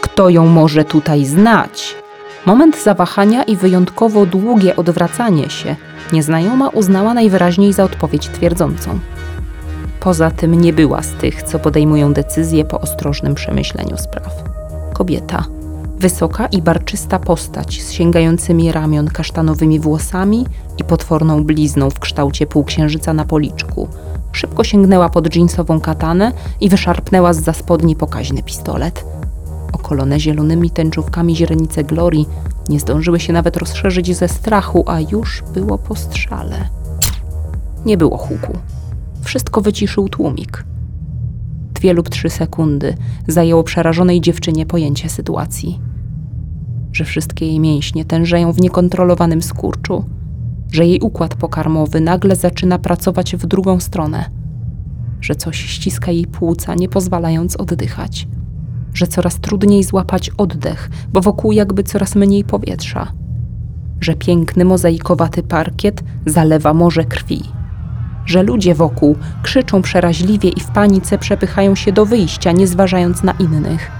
Kto 0.00 0.28
ją 0.28 0.46
może 0.46 0.84
tutaj 0.84 1.24
znać? 1.24 2.03
Moment 2.46 2.82
zawahania 2.82 3.42
i 3.42 3.56
wyjątkowo 3.56 4.26
długie 4.26 4.76
odwracanie 4.76 5.50
się 5.50 5.76
nieznajoma 6.12 6.68
uznała 6.68 7.14
najwyraźniej 7.14 7.72
za 7.72 7.84
odpowiedź 7.84 8.28
twierdzącą. 8.28 8.98
Poza 10.00 10.30
tym 10.30 10.60
nie 10.60 10.72
była 10.72 11.02
z 11.02 11.12
tych, 11.12 11.42
co 11.42 11.58
podejmują 11.58 12.12
decyzje 12.12 12.64
po 12.64 12.80
ostrożnym 12.80 13.34
przemyśleniu 13.34 13.98
spraw. 13.98 14.32
Kobieta, 14.92 15.44
wysoka 15.98 16.46
i 16.46 16.62
barczysta 16.62 17.18
postać 17.18 17.82
z 17.82 17.92
sięgającymi 17.92 18.72
ramion 18.72 19.08
kasztanowymi 19.08 19.80
włosami 19.80 20.46
i 20.78 20.84
potworną 20.84 21.44
blizną 21.44 21.90
w 21.90 22.00
kształcie 22.00 22.46
półksiężyca 22.46 23.12
na 23.14 23.24
policzku, 23.24 23.88
szybko 24.32 24.64
sięgnęła 24.64 25.08
pod 25.08 25.28
dżinsową 25.28 25.80
katanę 25.80 26.32
i 26.60 26.68
wyszarpnęła 26.68 27.32
z 27.32 27.40
za 27.40 27.52
spodni 27.52 27.96
pokaźny 27.96 28.42
pistolet. 28.42 29.04
Okolone 29.84 30.20
zielonymi 30.20 30.70
tęczówkami 30.70 31.36
źrenice 31.36 31.84
Glorii 31.84 32.26
nie 32.68 32.80
zdążyły 32.80 33.20
się 33.20 33.32
nawet 33.32 33.56
rozszerzyć 33.56 34.16
ze 34.16 34.28
strachu, 34.28 34.84
a 34.86 35.00
już 35.00 35.42
było 35.54 35.78
po 35.78 35.94
strzale. 35.96 36.68
Nie 37.86 37.96
było 37.96 38.16
huku. 38.16 38.58
Wszystko 39.22 39.60
wyciszył 39.60 40.08
tłumik. 40.08 40.64
Dwie 41.74 41.92
lub 41.92 42.08
trzy 42.08 42.30
sekundy 42.30 42.96
zajęło 43.28 43.62
przerażonej 43.62 44.20
dziewczynie 44.20 44.66
pojęcie 44.66 45.08
sytuacji. 45.08 45.80
Że 46.92 47.04
wszystkie 47.04 47.46
jej 47.46 47.60
mięśnie 47.60 48.04
tężeją 48.04 48.52
w 48.52 48.60
niekontrolowanym 48.60 49.42
skurczu, 49.42 50.04
że 50.72 50.86
jej 50.86 51.00
układ 51.00 51.34
pokarmowy 51.34 52.00
nagle 52.00 52.36
zaczyna 52.36 52.78
pracować 52.78 53.36
w 53.36 53.46
drugą 53.46 53.80
stronę, 53.80 54.24
że 55.20 55.34
coś 55.34 55.56
ściska 55.56 56.12
jej 56.12 56.26
płuca, 56.26 56.74
nie 56.74 56.88
pozwalając 56.88 57.56
oddychać, 57.56 58.28
że 58.94 59.06
coraz 59.06 59.40
trudniej 59.40 59.84
złapać 59.84 60.30
oddech, 60.30 60.90
bo 61.12 61.20
wokół 61.20 61.52
jakby 61.52 61.82
coraz 61.82 62.14
mniej 62.14 62.44
powietrza, 62.44 63.12
że 64.00 64.14
piękny 64.14 64.64
mozaikowaty 64.64 65.42
parkiet 65.42 66.04
zalewa 66.26 66.74
morze 66.74 67.04
krwi 67.04 67.42
że 68.26 68.42
ludzie 68.42 68.74
wokół 68.74 69.16
krzyczą 69.42 69.82
przeraźliwie 69.82 70.48
i 70.48 70.60
w 70.60 70.66
panice 70.66 71.18
przepychają 71.18 71.74
się 71.74 71.92
do 71.92 72.06
wyjścia, 72.06 72.52
nie 72.52 72.66
zważając 72.66 73.22
na 73.22 73.32
innych. 73.32 73.90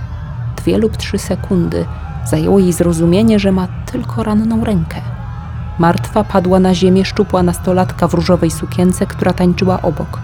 Dwie 0.57 0.79
lub 0.79 0.97
trzy 0.97 1.19
sekundy 1.19 1.85
zajęło 2.27 2.59
jej 2.59 2.73
zrozumienie, 2.73 3.39
że 3.39 3.53
ma 3.53 3.69
tylko 3.93 4.23
ranną 4.23 4.65
rękę. 4.65 4.97
Martwa 5.79 6.25
padła 6.25 6.61
na 6.61 6.75
ziemię 6.75 7.05
szczupła 7.05 7.43
nastolatka 7.43 8.09
w 8.09 8.15
różowej 8.15 8.51
sukience, 8.51 9.07
która 9.07 9.33
tańczyła 9.33 9.83
obok. 9.83 10.21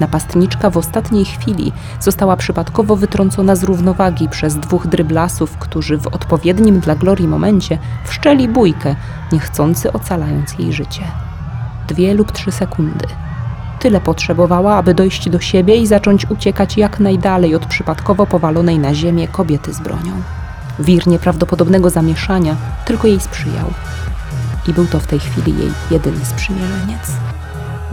Napastniczka 0.00 0.70
w 0.70 0.76
ostatniej 0.76 1.24
chwili 1.24 1.72
została 2.00 2.36
przypadkowo 2.36 2.96
wytrącona 2.96 3.56
z 3.56 3.64
równowagi 3.64 4.28
przez 4.28 4.56
dwóch 4.56 4.86
dryblasów, 4.86 5.56
którzy 5.56 5.98
w 5.98 6.06
odpowiednim 6.06 6.80
dla 6.80 6.94
Glorii 6.94 7.28
momencie 7.28 7.78
wszczeli 8.04 8.48
bójkę, 8.48 8.96
niechcący 9.32 9.92
ocalając 9.92 10.58
jej 10.58 10.72
życie 10.72 11.04
dwie 11.86 12.14
lub 12.14 12.32
trzy 12.32 12.52
sekundy. 12.52 13.06
Tyle 13.78 14.00
potrzebowała, 14.00 14.74
aby 14.76 14.94
dojść 14.94 15.30
do 15.30 15.40
siebie 15.40 15.76
i 15.76 15.86
zacząć 15.86 16.30
uciekać 16.30 16.76
jak 16.76 17.00
najdalej 17.00 17.54
od 17.54 17.66
przypadkowo 17.66 18.26
powalonej 18.26 18.78
na 18.78 18.94
ziemię 18.94 19.28
kobiety 19.28 19.72
z 19.72 19.80
bronią. 19.80 20.22
Wir 20.78 21.06
nieprawdopodobnego 21.06 21.90
zamieszania 21.90 22.56
tylko 22.84 23.06
jej 23.08 23.20
sprzyjał. 23.20 23.70
I 24.68 24.72
był 24.72 24.86
to 24.86 25.00
w 25.00 25.06
tej 25.06 25.18
chwili 25.18 25.58
jej 25.58 25.72
jedyny 25.90 26.24
sprzymierzeniec. 26.24 27.33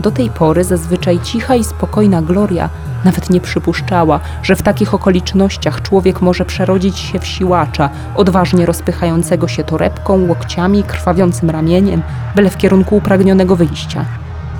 Do 0.02 0.10
tej 0.10 0.30
pory 0.30 0.64
zazwyczaj 0.64 1.20
cicha 1.20 1.54
i 1.54 1.64
spokojna 1.64 2.22
Gloria 2.22 2.68
nawet 3.04 3.30
nie 3.30 3.40
przypuszczała, 3.40 4.20
że 4.42 4.56
w 4.56 4.62
takich 4.62 4.94
okolicznościach 4.94 5.82
człowiek 5.82 6.20
może 6.20 6.44
przerodzić 6.44 6.98
się 6.98 7.18
w 7.18 7.26
siłacza, 7.26 7.90
odważnie 8.16 8.66
rozpychającego 8.66 9.48
się 9.48 9.64
torebką, 9.64 10.26
łokciami, 10.28 10.82
krwawiącym 10.82 11.50
ramieniem, 11.50 12.02
byle 12.36 12.50
w 12.50 12.56
kierunku 12.56 12.96
upragnionego 12.96 13.56
wyjścia. 13.56 14.04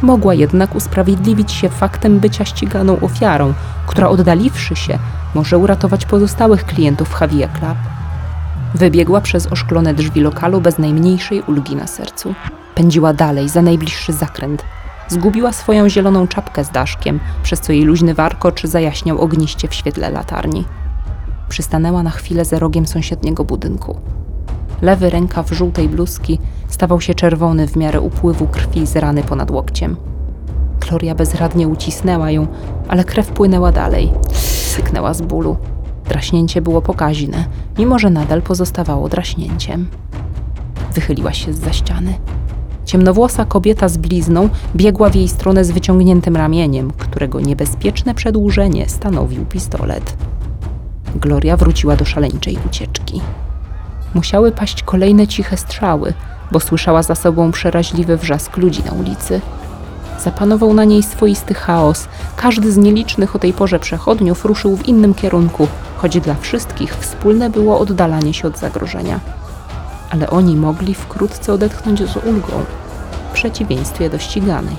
Mogła 0.02 0.34
jednak 0.34 0.74
usprawiedliwić 0.74 1.52
się 1.52 1.68
faktem 1.68 2.20
bycia 2.20 2.44
ściganą 2.44 3.00
ofiarą, 3.00 3.54
która 3.86 4.08
oddaliwszy 4.08 4.76
się, 4.76 4.98
może 5.34 5.58
uratować 5.58 6.06
pozostałych 6.06 6.64
klientów 6.64 7.14
Havia 7.14 7.48
Club. 7.48 7.78
Wybiegła 8.74 9.20
przez 9.20 9.52
oszklone 9.52 9.94
drzwi 9.94 10.20
lokalu 10.20 10.60
bez 10.60 10.78
najmniejszej 10.78 11.42
ulgi 11.42 11.76
na 11.76 11.86
sercu. 11.86 12.34
Pędziła 12.74 13.12
dalej, 13.12 13.48
za 13.48 13.62
najbliższy 13.62 14.12
zakręt, 14.12 14.64
Zgubiła 15.12 15.52
swoją 15.52 15.88
zieloną 15.88 16.28
czapkę 16.28 16.64
z 16.64 16.70
daszkiem, 16.70 17.20
przez 17.42 17.60
co 17.60 17.72
jej 17.72 17.82
luźny 17.82 18.14
warkocz 18.14 18.66
zajaśniał 18.66 19.20
ogniście 19.20 19.68
w 19.68 19.74
świetle 19.74 20.10
latarni. 20.10 20.64
Przystanęła 21.48 22.02
na 22.02 22.10
chwilę 22.10 22.44
za 22.44 22.58
rogiem 22.58 22.86
sąsiedniego 22.86 23.44
budynku. 23.44 24.00
Lewy 24.82 25.10
rękaw 25.10 25.50
żółtej 25.50 25.88
bluzki 25.88 26.38
stawał 26.68 27.00
się 27.00 27.14
czerwony 27.14 27.68
w 27.68 27.76
miarę 27.76 28.00
upływu 28.00 28.46
krwi 28.46 28.86
z 28.86 28.96
rany 28.96 29.22
ponad 29.22 29.50
łokciem. 29.50 29.96
Gloria 30.80 31.14
bezradnie 31.14 31.68
ucisnęła 31.68 32.30
ją, 32.30 32.46
ale 32.88 33.04
krew 33.04 33.26
płynęła 33.26 33.72
dalej. 33.72 34.12
Syknęła 34.74 35.14
z 35.14 35.22
bólu. 35.22 35.56
Draśnięcie 36.08 36.62
było 36.62 36.82
pokaźne, 36.82 37.44
mimo 37.78 37.98
że 37.98 38.10
nadal 38.10 38.42
pozostawało 38.42 39.08
draśnięciem. 39.08 39.88
Wychyliła 40.94 41.32
się 41.32 41.52
z 41.52 41.58
za 41.58 41.72
ściany. 41.72 42.14
Ciemnowłosa 42.84 43.44
kobieta 43.44 43.88
z 43.88 43.96
blizną 43.96 44.48
biegła 44.76 45.10
w 45.10 45.14
jej 45.14 45.28
stronę 45.28 45.64
z 45.64 45.70
wyciągniętym 45.70 46.36
ramieniem, 46.36 46.90
którego 46.98 47.40
niebezpieczne 47.40 48.14
przedłużenie 48.14 48.88
stanowił 48.88 49.44
pistolet. 49.44 50.16
Gloria 51.16 51.56
wróciła 51.56 51.96
do 51.96 52.04
szaleńczej 52.04 52.58
ucieczki. 52.66 53.20
Musiały 54.14 54.52
paść 54.52 54.82
kolejne 54.82 55.26
ciche 55.26 55.56
strzały, 55.56 56.12
bo 56.52 56.60
słyszała 56.60 57.02
za 57.02 57.14
sobą 57.14 57.52
przeraźliwy 57.52 58.16
wrzask 58.16 58.56
ludzi 58.56 58.82
na 58.84 58.92
ulicy. 58.92 59.40
Zapanował 60.24 60.74
na 60.74 60.84
niej 60.84 61.02
swoisty 61.02 61.54
chaos. 61.54 62.08
Każdy 62.36 62.72
z 62.72 62.76
nielicznych 62.76 63.36
o 63.36 63.38
tej 63.38 63.52
porze 63.52 63.78
przechodniów 63.78 64.44
ruszył 64.44 64.76
w 64.76 64.88
innym 64.88 65.14
kierunku, 65.14 65.68
choć 65.96 66.20
dla 66.20 66.34
wszystkich 66.34 66.96
wspólne 66.96 67.50
było 67.50 67.78
oddalanie 67.78 68.34
się 68.34 68.48
od 68.48 68.58
zagrożenia 68.58 69.20
ale 70.12 70.30
oni 70.30 70.56
mogli 70.56 70.94
wkrótce 70.94 71.52
odetchnąć 71.52 71.98
z 71.98 72.16
ulgą, 72.16 72.64
w 73.30 73.34
przeciwieństwie 73.34 74.10
do 74.10 74.18
ściganej. 74.18 74.76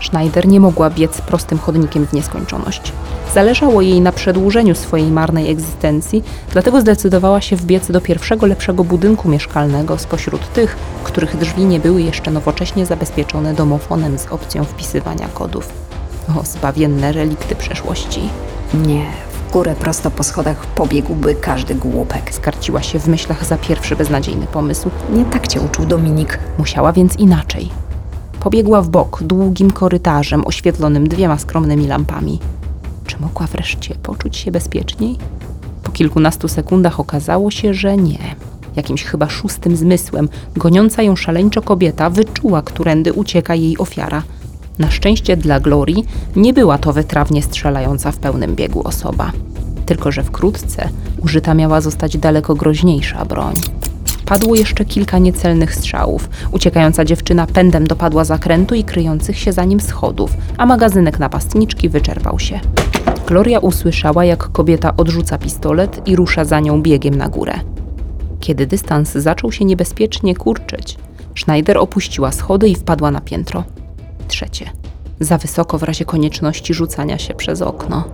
Schneider 0.00 0.48
nie 0.48 0.60
mogła 0.60 0.90
biec 0.90 1.20
prostym 1.20 1.58
chodnikiem 1.58 2.06
w 2.06 2.12
nieskończoność. 2.12 2.92
Zależało 3.34 3.82
jej 3.82 4.00
na 4.00 4.12
przedłużeniu 4.12 4.74
swojej 4.74 5.10
marnej 5.10 5.50
egzystencji, 5.50 6.24
dlatego 6.52 6.80
zdecydowała 6.80 7.40
się 7.40 7.56
wbiec 7.56 7.90
do 7.90 8.00
pierwszego 8.00 8.46
lepszego 8.46 8.84
budynku 8.84 9.28
mieszkalnego 9.28 9.98
spośród 9.98 10.52
tych, 10.52 10.76
których 11.04 11.36
drzwi 11.36 11.64
nie 11.64 11.80
były 11.80 12.02
jeszcze 12.02 12.30
nowocześnie 12.30 12.86
zabezpieczone 12.86 13.54
domofonem 13.54 14.18
z 14.18 14.26
opcją 14.26 14.64
wpisywania 14.64 15.28
kodów. 15.28 15.68
O, 16.36 16.44
zbawienne 16.44 17.12
relikty 17.12 17.56
przeszłości. 17.56 18.20
Nie, 18.74 19.06
górę 19.52 19.74
prosto 19.74 20.10
po 20.10 20.22
schodach 20.22 20.66
pobiegłby 20.66 21.34
każdy 21.34 21.74
głupek. 21.74 22.34
Skarciła 22.34 22.82
się 22.82 22.98
w 22.98 23.08
myślach 23.08 23.44
za 23.44 23.56
pierwszy 23.56 23.96
beznadziejny 23.96 24.46
pomysł. 24.46 24.90
Nie 25.12 25.24
tak 25.24 25.48
cię 25.48 25.60
uczył 25.60 25.86
Dominik. 25.86 26.38
Musiała 26.58 26.92
więc 26.92 27.16
inaczej. 27.16 27.68
Pobiegła 28.40 28.82
w 28.82 28.88
bok 28.88 29.22
długim 29.22 29.70
korytarzem 29.70 30.46
oświetlonym 30.46 31.08
dwiema 31.08 31.38
skromnymi 31.38 31.86
lampami. 31.86 32.38
Czy 33.06 33.20
mogła 33.20 33.46
wreszcie 33.46 33.94
poczuć 33.94 34.36
się 34.36 34.50
bezpieczniej? 34.50 35.16
Po 35.82 35.92
kilkunastu 35.92 36.48
sekundach 36.48 37.00
okazało 37.00 37.50
się, 37.50 37.74
że 37.74 37.96
nie. 37.96 38.18
Jakimś 38.76 39.04
chyba 39.04 39.28
szóstym 39.28 39.76
zmysłem, 39.76 40.28
goniąca 40.56 41.02
ją 41.02 41.16
szaleńczo 41.16 41.62
kobieta 41.62 42.10
wyczuła, 42.10 42.62
którędy 42.62 43.12
ucieka 43.12 43.54
jej 43.54 43.78
ofiara. 43.78 44.22
Na 44.78 44.90
szczęście 44.90 45.36
dla 45.36 45.60
Glorii 45.60 46.04
nie 46.36 46.52
była 46.52 46.78
to 46.78 46.92
wytrawnie 46.92 47.42
strzelająca 47.42 48.12
w 48.12 48.18
pełnym 48.18 48.54
biegu 48.54 48.82
osoba. 48.88 49.32
Tylko, 49.86 50.12
że 50.12 50.22
wkrótce 50.22 50.88
użyta 51.22 51.54
miała 51.54 51.80
zostać 51.80 52.18
daleko 52.18 52.54
groźniejsza 52.54 53.24
broń. 53.24 53.54
Padło 54.26 54.54
jeszcze 54.54 54.84
kilka 54.84 55.18
niecelnych 55.18 55.74
strzałów. 55.74 56.28
Uciekająca 56.52 57.04
dziewczyna 57.04 57.46
pędem 57.46 57.86
dopadła 57.86 58.24
zakrętu 58.24 58.74
i 58.74 58.84
kryjących 58.84 59.38
się 59.38 59.52
za 59.52 59.64
nim 59.64 59.80
schodów, 59.80 60.30
a 60.58 60.66
magazynek 60.66 61.18
napastniczki 61.18 61.88
wyczerpał 61.88 62.38
się. 62.38 62.60
Gloria 63.26 63.58
usłyszała, 63.58 64.24
jak 64.24 64.52
kobieta 64.52 64.96
odrzuca 64.96 65.38
pistolet 65.38 66.08
i 66.08 66.16
rusza 66.16 66.44
za 66.44 66.60
nią 66.60 66.82
biegiem 66.82 67.14
na 67.14 67.28
górę. 67.28 67.54
Kiedy 68.40 68.66
dystans 68.66 69.12
zaczął 69.12 69.52
się 69.52 69.64
niebezpiecznie 69.64 70.34
kurczyć, 70.34 70.98
Schneider 71.38 71.78
opuściła 71.78 72.32
schody 72.32 72.68
i 72.68 72.74
wpadła 72.74 73.10
na 73.10 73.20
piętro. 73.20 73.64
Trzecie. 74.28 74.70
Za 75.20 75.38
wysoko 75.38 75.78
w 75.78 75.82
razie 75.82 76.04
konieczności 76.04 76.74
rzucania 76.74 77.18
się 77.18 77.34
przez 77.34 77.62
okno. 77.62 78.04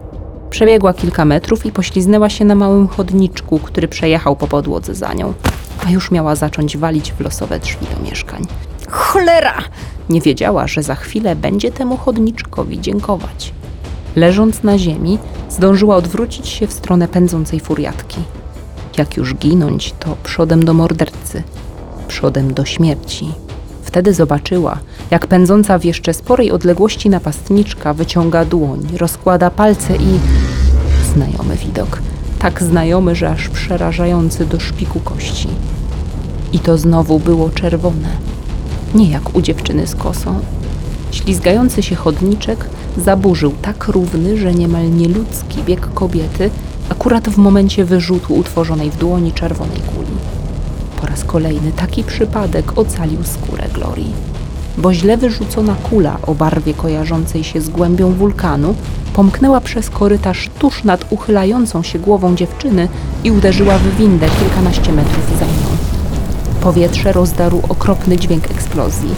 Przebiegła 0.51 0.95
kilka 0.95 1.25
metrów 1.25 1.67
i 1.67 1.73
pośliznęła 1.73 2.29
się 2.29 2.45
na 2.45 2.55
małym 2.55 2.89
chodniczku, 2.89 3.59
który 3.59 3.89
przejechał 3.89 4.37
po 4.37 4.47
podłodze 4.47 4.95
za 4.95 5.15
nią, 5.15 5.35
a 5.87 5.91
już 5.91 6.11
miała 6.11 6.37
zacząć 6.37 6.77
walić 6.77 7.13
w 7.13 7.21
losowe 7.21 7.61
drzwi 7.61 7.87
do 7.97 8.11
mieszkań. 8.11 8.47
Cholera! 8.91 9.59
Nie 10.09 10.21
wiedziała, 10.21 10.67
że 10.67 10.83
za 10.83 10.95
chwilę 10.95 11.37
będzie 11.37 11.73
temu 11.73 11.97
chodniczkowi 11.97 12.81
dziękować. 12.81 13.53
Leżąc 14.17 14.63
na 14.63 14.79
ziemi, 14.79 15.19
zdążyła 15.51 15.97
odwrócić 15.97 16.49
się 16.49 16.67
w 16.67 16.73
stronę 16.73 17.09
pędzącej 17.09 17.61
furiatki. 17.61 18.21
Jak 18.99 19.17
już 19.17 19.35
ginąć, 19.35 19.95
to 19.99 20.17
przodem 20.25 20.65
do 20.65 20.75
mordercy, 20.75 21.43
przodem 22.09 22.55
do 22.55 22.65
śmierci. 22.65 23.44
Wtedy 23.95 24.15
zobaczyła, 24.15 24.79
jak 25.11 25.27
pędząca 25.27 25.79
w 25.79 25.85
jeszcze 25.85 26.15
sporej 26.15 26.51
odległości 26.51 27.11
napastniczka 27.11 27.95
wyciąga 27.95 28.45
dłoń, 28.45 28.87
rozkłada 28.97 29.51
palce 29.51 29.97
i. 29.97 30.19
Znajomy 31.15 31.57
widok. 31.57 32.03
Tak 32.39 32.63
znajomy, 32.63 33.15
że 33.15 33.31
aż 33.31 33.49
przerażający 33.49 34.47
do 34.47 34.61
szpiku 34.61 35.01
kości. 35.01 35.49
I 36.53 36.59
to 36.59 36.79
znowu 36.79 37.19
było 37.19 37.51
czerwone. 37.51 38.09
Nie 38.95 39.11
jak 39.11 39.37
u 39.37 39.43
dziewczyny 39.43 39.87
z 39.87 39.95
kosą. 39.95 40.41
Ślizgający 41.11 41.83
się 41.83 41.95
chodniczek 41.95 42.67
zaburzył 42.97 43.53
tak 43.63 43.89
równy, 43.89 44.37
że 44.37 44.55
niemal 44.55 44.91
nieludzki 44.91 45.63
bieg 45.63 45.89
kobiety 45.95 46.51
akurat 46.89 47.29
w 47.29 47.37
momencie 47.37 47.85
wyrzutu 47.85 48.35
utworzonej 48.35 48.91
w 48.91 48.97
dłoni 48.97 49.33
czerwonej 49.33 49.81
kuli. 49.81 50.34
Po 51.05 51.11
raz 51.11 51.25
kolejny 51.25 51.73
taki 51.73 52.05
przypadek 52.05 52.79
ocalił 52.79 53.19
skórę 53.25 53.65
Glorii. 53.75 54.13
Bo 54.79 54.95
źle 54.95 55.17
wyrzucona 55.17 55.75
kula 55.75 56.17
o 56.27 56.35
barwie 56.35 56.75
kojarzącej 56.75 57.45
się 57.45 57.61
z 57.61 57.69
głębią 57.69 58.13
wulkanu 58.13 58.75
pomknęła 59.15 59.61
przez 59.61 59.91
korytarz 59.91 60.51
tuż 60.59 60.85
nad 60.85 61.13
uchylającą 61.13 61.83
się 61.83 61.99
głową 61.99 62.35
dziewczyny 62.35 62.89
i 63.25 63.31
uderzyła 63.31 63.79
w 63.79 63.97
windę 63.97 64.27
kilkanaście 64.41 64.93
metrów 64.93 65.39
za 65.39 65.45
nią. 65.45 65.77
Powietrze 66.61 67.13
rozdarł 67.13 67.61
okropny 67.69 68.17
dźwięk 68.17 68.51
eksplozji. 68.51 69.15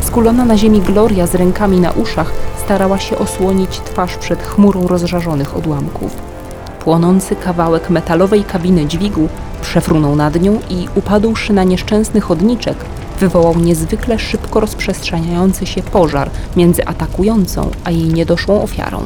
Skulona 0.00 0.44
na 0.44 0.56
ziemi 0.56 0.80
Gloria 0.80 1.26
z 1.26 1.34
rękami 1.34 1.80
na 1.80 1.90
uszach 1.90 2.32
starała 2.64 2.98
się 2.98 3.18
osłonić 3.18 3.80
twarz 3.80 4.16
przed 4.16 4.42
chmurą 4.42 4.86
rozżarzonych 4.88 5.56
odłamków. 5.56 6.16
Płonący 6.88 7.36
kawałek 7.36 7.90
metalowej 7.90 8.44
kabiny 8.44 8.86
dźwigu 8.86 9.28
przefrunął 9.62 10.16
nad 10.16 10.40
nią 10.40 10.60
i 10.70 10.88
upadłszy 10.94 11.52
na 11.52 11.64
nieszczęsny 11.64 12.20
chodniczek, 12.20 12.76
wywołał 13.20 13.58
niezwykle 13.58 14.18
szybko 14.18 14.60
rozprzestrzeniający 14.60 15.66
się 15.66 15.82
pożar 15.82 16.30
między 16.56 16.86
atakującą 16.86 17.70
a 17.84 17.90
jej 17.90 18.08
niedoszłą 18.08 18.62
ofiarą. 18.62 19.02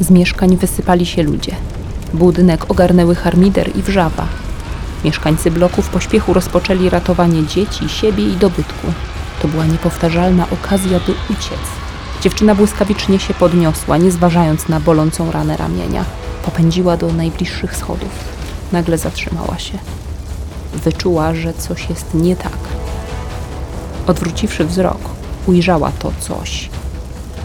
Z 0.00 0.10
mieszkań 0.10 0.56
wysypali 0.56 1.06
się 1.06 1.22
ludzie. 1.22 1.56
Budynek 2.14 2.70
ogarnęły 2.70 3.14
harmider 3.14 3.76
i 3.76 3.82
wrzawa. 3.82 4.26
Mieszkańcy 5.04 5.50
bloku 5.50 5.82
w 5.82 5.88
pośpiechu 5.88 6.32
rozpoczęli 6.32 6.90
ratowanie 6.90 7.46
dzieci, 7.46 7.88
siebie 7.88 8.24
i 8.24 8.36
dobytku. 8.36 8.86
To 9.42 9.48
była 9.48 9.66
niepowtarzalna 9.66 10.46
okazja, 10.50 11.00
by 11.06 11.12
uciec. 11.30 11.60
Dziewczyna 12.22 12.54
błyskawicznie 12.54 13.18
się 13.18 13.34
podniosła, 13.34 13.96
nie 13.96 14.10
zważając 14.10 14.68
na 14.68 14.80
bolącą 14.80 15.32
ranę 15.32 15.56
ramienia. 15.56 16.04
Popędziła 16.44 16.96
do 16.96 17.12
najbliższych 17.12 17.76
schodów. 17.76 18.08
Nagle 18.72 18.98
zatrzymała 18.98 19.58
się. 19.58 19.78
Wyczuła, 20.74 21.34
że 21.34 21.54
coś 21.54 21.90
jest 21.90 22.14
nie 22.14 22.36
tak. 22.36 22.58
Odwróciwszy 24.06 24.64
wzrok, 24.64 25.00
ujrzała 25.46 25.92
to 25.98 26.12
coś. 26.20 26.70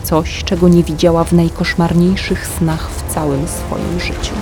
Coś, 0.04 0.44
czego 0.44 0.68
nie 0.68 0.84
widziała 0.84 1.24
w 1.24 1.34
najkoszmarniejszych 1.34 2.48
snach 2.48 2.90
w 2.92 3.14
całym 3.14 3.48
swoim 3.48 4.00
życiu. 4.00 4.36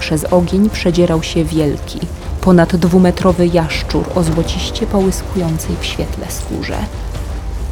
Przez 0.00 0.24
ogień 0.24 0.70
przedzierał 0.70 1.22
się 1.22 1.44
wielki, 1.44 2.00
ponad 2.40 2.76
dwumetrowy 2.76 3.46
jaszczur 3.46 4.04
o 4.14 4.22
złociście 4.22 4.86
połyskującej 4.86 5.76
w 5.80 5.84
świetle 5.84 6.26
skórze. 6.28 6.78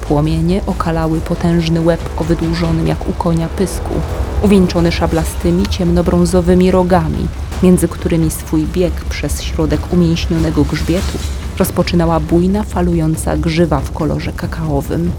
Płomienie 0.00 0.60
okalały 0.66 1.20
potężny 1.20 1.80
łeb 1.80 2.00
o 2.16 2.24
wydłużonym 2.24 2.86
jak 2.86 3.08
u 3.08 3.12
konia 3.12 3.48
pysku, 3.48 3.94
uwieńczony 4.42 4.92
szablastymi, 4.92 5.66
ciemnobrązowymi 5.66 6.70
rogami, 6.70 7.26
między 7.62 7.88
którymi 7.88 8.30
swój 8.30 8.66
bieg 8.66 8.92
przez 8.92 9.42
środek 9.42 9.92
umięśnionego 9.92 10.64
grzbietu 10.64 11.18
rozpoczynała 11.58 12.20
bujna, 12.20 12.62
falująca 12.62 13.36
grzywa 13.36 13.80
w 13.80 13.92
kolorze 13.92 14.32
kakaowym. 14.32 15.10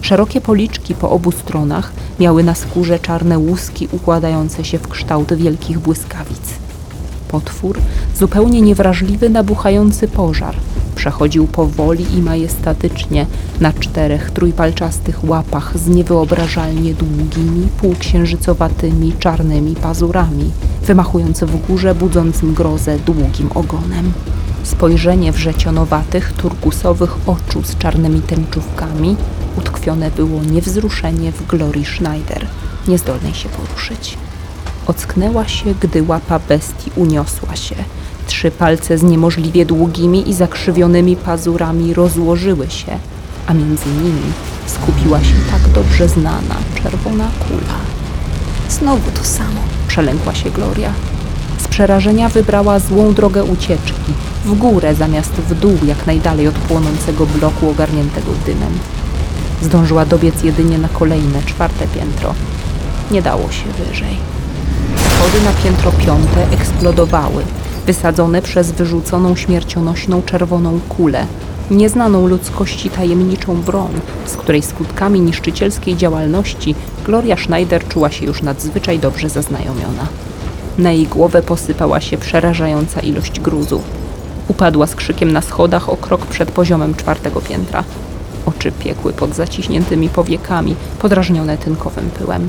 Szerokie 0.00 0.40
policzki 0.40 0.94
po 0.94 1.10
obu 1.10 1.32
stronach 1.32 1.92
miały 2.20 2.42
na 2.42 2.54
skórze 2.54 2.98
czarne 2.98 3.38
łuski 3.38 3.88
układające 3.92 4.64
się 4.64 4.78
w 4.78 4.88
kształt 4.88 5.34
wielkich 5.34 5.78
błyskawic. 5.78 6.40
Potwór, 7.28 7.78
zupełnie 8.16 8.60
niewrażliwy 8.60 9.30
na 9.30 9.42
buchający 9.42 10.08
pożar, 10.08 10.54
przechodził 11.02 11.46
powoli 11.46 12.14
i 12.14 12.22
majestatycznie 12.22 13.26
na 13.60 13.72
czterech 13.72 14.30
trójpalczastych 14.30 15.24
łapach 15.24 15.78
z 15.78 15.88
niewyobrażalnie 15.88 16.94
długimi, 16.94 17.68
półksiężycowatymi, 17.80 19.12
czarnymi 19.18 19.76
pazurami, 19.76 20.50
wymachując 20.82 21.40
w 21.40 21.66
górze 21.66 21.94
budzącym 21.94 22.54
grozę 22.54 22.98
długim 22.98 23.48
ogonem. 23.54 24.12
Spojrzenie 24.62 25.32
wrzecionowatych, 25.32 26.32
turkusowych 26.32 27.28
oczu 27.28 27.62
z 27.62 27.78
czarnymi 27.78 28.20
tęczówkami 28.20 29.16
utkwione 29.58 30.10
było 30.10 30.42
niewzruszenie 30.42 31.32
w 31.32 31.46
Glorii 31.46 31.84
Schneider, 31.84 32.46
niezdolnej 32.88 33.34
się 33.34 33.48
poruszyć. 33.48 34.18
Ocknęła 34.86 35.48
się, 35.48 35.74
gdy 35.80 36.02
łapa 36.02 36.38
bestii 36.38 36.90
uniosła 36.96 37.56
się. 37.56 37.74
Trzy 38.26 38.50
palce 38.50 38.98
z 38.98 39.02
niemożliwie 39.02 39.66
długimi 39.66 40.30
i 40.30 40.34
zakrzywionymi 40.34 41.16
pazurami 41.16 41.94
rozłożyły 41.94 42.70
się, 42.70 42.98
a 43.46 43.54
między 43.54 43.88
nimi 43.88 44.32
skupiła 44.66 45.20
się 45.20 45.34
tak 45.50 45.72
dobrze 45.72 46.08
znana 46.08 46.54
czerwona 46.82 47.28
kula. 47.38 47.78
Znowu 48.70 49.10
to 49.10 49.24
samo. 49.24 49.60
Przelękła 49.88 50.34
się 50.34 50.50
Gloria. 50.50 50.92
Z 51.58 51.68
przerażenia 51.68 52.28
wybrała 52.28 52.78
złą 52.78 53.14
drogę 53.14 53.44
ucieczki, 53.44 54.12
w 54.44 54.54
górę 54.54 54.94
zamiast 54.94 55.32
w 55.32 55.54
dół, 55.60 55.78
jak 55.86 56.06
najdalej 56.06 56.48
od 56.48 56.54
płonącego 56.54 57.26
bloku 57.26 57.70
ogarniętego 57.70 58.30
dymem. 58.46 58.78
Zdążyła 59.62 60.06
dobiec 60.06 60.42
jedynie 60.42 60.78
na 60.78 60.88
kolejne, 60.88 61.42
czwarte 61.46 61.86
piętro. 61.86 62.34
Nie 63.10 63.22
dało 63.22 63.50
się 63.50 63.64
wyżej. 63.84 64.16
Schody 64.96 65.44
na 65.44 65.52
piętro 65.52 65.92
piąte 65.92 66.50
eksplodowały, 66.50 67.44
wysadzone 67.86 68.42
przez 68.42 68.72
wyrzuconą 68.72 69.36
śmiercionośną 69.36 70.22
czerwoną 70.22 70.80
kulę, 70.88 71.26
nieznaną 71.70 72.26
ludzkości 72.26 72.90
tajemniczą 72.90 73.62
broń, 73.62 74.00
z 74.26 74.36
której 74.36 74.62
skutkami 74.62 75.20
niszczycielskiej 75.20 75.96
działalności 75.96 76.74
Gloria 77.04 77.36
Schneider 77.36 77.88
czuła 77.88 78.10
się 78.10 78.26
już 78.26 78.42
nadzwyczaj 78.42 78.98
dobrze 78.98 79.28
zaznajomiona. 79.28 80.06
Na 80.78 80.92
jej 80.92 81.06
głowę 81.06 81.42
posypała 81.42 82.00
się 82.00 82.18
przerażająca 82.18 83.00
ilość 83.00 83.40
gruzu. 83.40 83.82
Upadła 84.48 84.86
z 84.86 84.94
krzykiem 84.94 85.32
na 85.32 85.40
schodach 85.40 85.88
o 85.88 85.96
krok 85.96 86.26
przed 86.26 86.50
poziomem 86.50 86.94
czwartego 86.94 87.40
piętra. 87.40 87.84
Oczy 88.46 88.72
piekły 88.72 89.12
pod 89.12 89.34
zaciśniętymi 89.34 90.08
powiekami, 90.08 90.76
podrażnione 90.98 91.58
tynkowym 91.58 92.10
pyłem. 92.10 92.48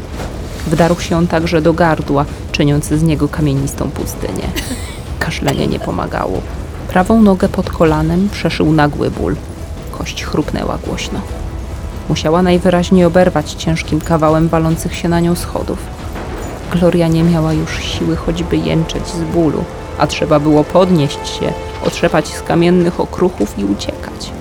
Wdarł 0.67 0.99
się 0.99 1.17
on 1.17 1.27
także 1.27 1.61
do 1.61 1.73
gardła, 1.73 2.25
czyniąc 2.51 2.85
z 2.85 3.03
niego 3.03 3.27
kamienistą 3.27 3.91
pustynię. 3.91 4.47
Kaszlenie 5.25 5.67
nie 5.67 5.79
pomagało. 5.79 6.41
Prawą 6.87 7.21
nogę 7.21 7.49
pod 7.49 7.69
kolanem 7.69 8.29
przeszył 8.31 8.71
nagły 8.71 9.11
ból. 9.11 9.35
Kość 9.91 10.23
chrupnęła 10.23 10.77
głośno. 10.87 11.19
Musiała 12.09 12.41
najwyraźniej 12.41 13.05
oberwać 13.05 13.51
ciężkim 13.51 14.01
kawałem 14.01 14.47
walących 14.47 14.95
się 14.95 15.09
na 15.09 15.19
nią 15.19 15.35
schodów. 15.35 15.77
Gloria 16.71 17.07
nie 17.07 17.23
miała 17.23 17.53
już 17.53 17.79
siły 17.79 18.15
choćby 18.15 18.57
jęczeć 18.57 19.07
z 19.07 19.21
bólu, 19.33 19.63
a 19.97 20.07
trzeba 20.07 20.39
było 20.39 20.63
podnieść 20.63 21.27
się, 21.27 21.53
otrzepać 21.85 22.27
z 22.27 22.41
kamiennych 22.41 22.99
okruchów 22.99 23.59
i 23.59 23.65
uciekać. 23.65 24.31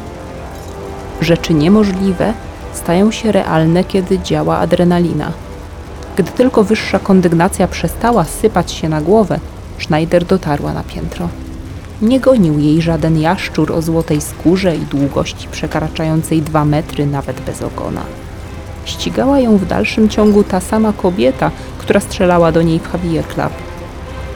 Rzeczy 1.20 1.54
niemożliwe 1.54 2.32
stają 2.72 3.10
się 3.10 3.32
realne, 3.32 3.84
kiedy 3.84 4.18
działa 4.18 4.58
adrenalina. 4.58 5.32
Gdy 6.16 6.30
tylko 6.30 6.64
wyższa 6.64 6.98
kondygnacja 6.98 7.68
przestała 7.68 8.24
sypać 8.24 8.72
się 8.72 8.88
na 8.88 9.00
głowę, 9.00 9.40
Schneider 9.82 10.24
dotarła 10.24 10.72
na 10.72 10.82
piętro. 10.82 11.28
Nie 12.02 12.20
gonił 12.20 12.58
jej 12.58 12.82
żaden 12.82 13.20
jaszczur 13.20 13.72
o 13.72 13.82
złotej 13.82 14.20
skórze 14.20 14.76
i 14.76 14.80
długości 14.80 15.48
przekraczającej 15.48 16.42
dwa 16.42 16.64
metry 16.64 17.06
nawet 17.06 17.40
bez 17.40 17.62
ogona. 17.62 18.02
Ścigała 18.84 19.40
ją 19.40 19.56
w 19.56 19.66
dalszym 19.66 20.08
ciągu 20.08 20.44
ta 20.44 20.60
sama 20.60 20.92
kobieta, 20.92 21.50
która 21.78 22.00
strzelała 22.00 22.52
do 22.52 22.62
niej 22.62 22.80
w 22.80 22.92
Javier 22.92 23.26
Club. 23.26 23.52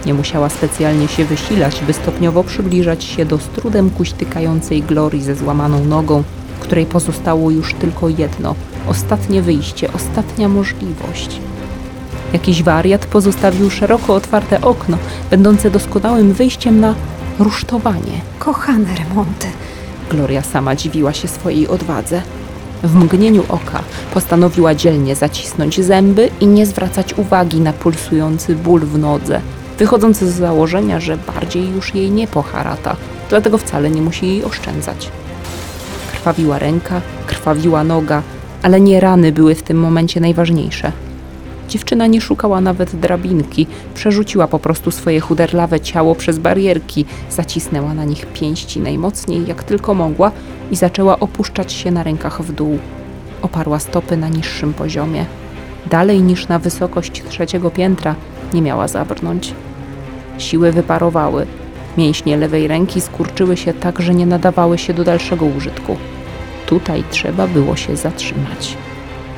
Nie 0.07 0.15
musiała 0.15 0.49
specjalnie 0.49 1.09
się 1.09 1.25
wysilać, 1.25 1.81
by 1.87 1.93
stopniowo 1.93 2.45
przybliżać 2.45 3.05
się 3.05 3.25
do 3.25 3.39
z 3.39 3.47
trudem 3.49 3.91
kuśtykającej 3.91 4.83
Glorii 4.83 5.23
ze 5.23 5.35
złamaną 5.35 5.85
nogą, 5.85 6.23
której 6.61 6.87
pozostało 6.87 7.51
już 7.51 7.75
tylko 7.75 8.09
jedno, 8.09 8.55
ostatnie 8.89 9.43
wyjście, 9.43 9.93
ostatnia 9.93 10.49
możliwość. 10.49 11.41
Jakiś 12.33 12.63
wariat 12.63 13.07
pozostawił 13.07 13.71
szeroko 13.71 14.15
otwarte 14.15 14.61
okno, 14.61 14.99
będące 15.31 15.71
doskonałym 15.71 16.33
wyjściem 16.33 16.81
na 16.81 16.95
rusztowanie. 17.39 18.21
Kochane 18.39 18.89
remonty. 18.99 19.47
Gloria 20.11 20.43
sama 20.43 20.77
dziwiła 20.77 21.13
się 21.13 21.29
swojej 21.29 21.69
odwadze. 21.69 22.23
W 22.83 22.95
mgnieniu 22.95 23.45
oka 23.49 23.83
postanowiła 24.15 24.75
dzielnie 24.75 25.15
zacisnąć 25.15 25.85
zęby 25.85 26.31
i 26.41 26.47
nie 26.47 26.67
zwracać 26.67 27.15
uwagi 27.19 27.61
na 27.61 27.73
pulsujący 27.73 28.57
ból 28.57 28.81
w 28.81 28.99
nodze, 28.99 29.41
wychodząc 29.79 30.19
z 30.19 30.39
założenia, 30.39 31.01
że 31.01 31.17
bardziej 31.17 31.71
już 31.71 31.95
jej 31.95 32.11
nie 32.11 32.27
poharata, 32.27 32.97
dlatego 33.29 33.59
wcale 33.59 33.91
nie 33.91 34.03
musi 34.03 34.27
jej 34.27 34.45
oszczędzać. 34.45 35.09
Krwawiła 36.13 36.59
ręka, 36.59 37.01
krwawiła 37.27 37.85
noga, 37.85 38.23
ale 38.63 38.81
nie 38.81 39.01
rany 39.01 39.33
były 39.33 39.55
w 39.55 39.63
tym 39.63 39.79
momencie 39.79 40.21
najważniejsze. 40.21 40.93
Dziewczyna 41.69 42.07
nie 42.07 42.21
szukała 42.21 42.61
nawet 42.61 42.97
drabinki, 42.97 43.67
przerzuciła 43.95 44.49
po 44.49 44.59
prostu 44.59 44.91
swoje 44.91 45.21
chuderlawe 45.21 45.81
ciało 45.81 46.15
przez 46.15 46.39
barierki, 46.39 47.05
zacisnęła 47.31 47.95
na 47.95 48.05
nich 48.05 48.27
pięści 48.27 48.81
najmocniej 48.81 49.47
jak 49.47 49.65
tylko 49.65 49.95
mogła 49.95 50.33
i 50.71 50.77
zaczęła 50.77 51.19
opuszczać 51.19 51.73
się 51.73 51.91
na 51.91 52.03
rękach 52.03 52.43
w 52.43 52.53
dół. 52.53 52.79
Oparła 53.43 53.79
stopy 53.79 54.17
na 54.17 54.29
niższym 54.29 54.75
poziomie. 54.75 55.25
Dalej 55.91 56.23
niż 56.23 56.49
na 56.49 56.59
wysokość 56.59 57.23
trzeciego 57.29 57.71
piętra 57.71 58.15
nie 58.55 58.63
miała 58.63 58.89
zabrnąć. 58.89 59.55
Siły 60.39 60.73
wyparowały. 60.73 61.47
Mięśnie 61.99 62.37
lewej 62.37 62.69
ręki 62.69 63.01
skurczyły 63.01 63.57
się 63.57 63.73
tak, 63.75 64.01
że 64.01 64.15
nie 64.15 64.27
nadawały 64.27 64.79
się 64.79 64.95
do 64.95 65.05
dalszego 65.05 65.47
użytku. 65.47 65.97
Tutaj 66.67 67.05
trzeba 67.11 67.47
było 67.47 67.77
się 67.77 67.97
zatrzymać. 67.97 68.77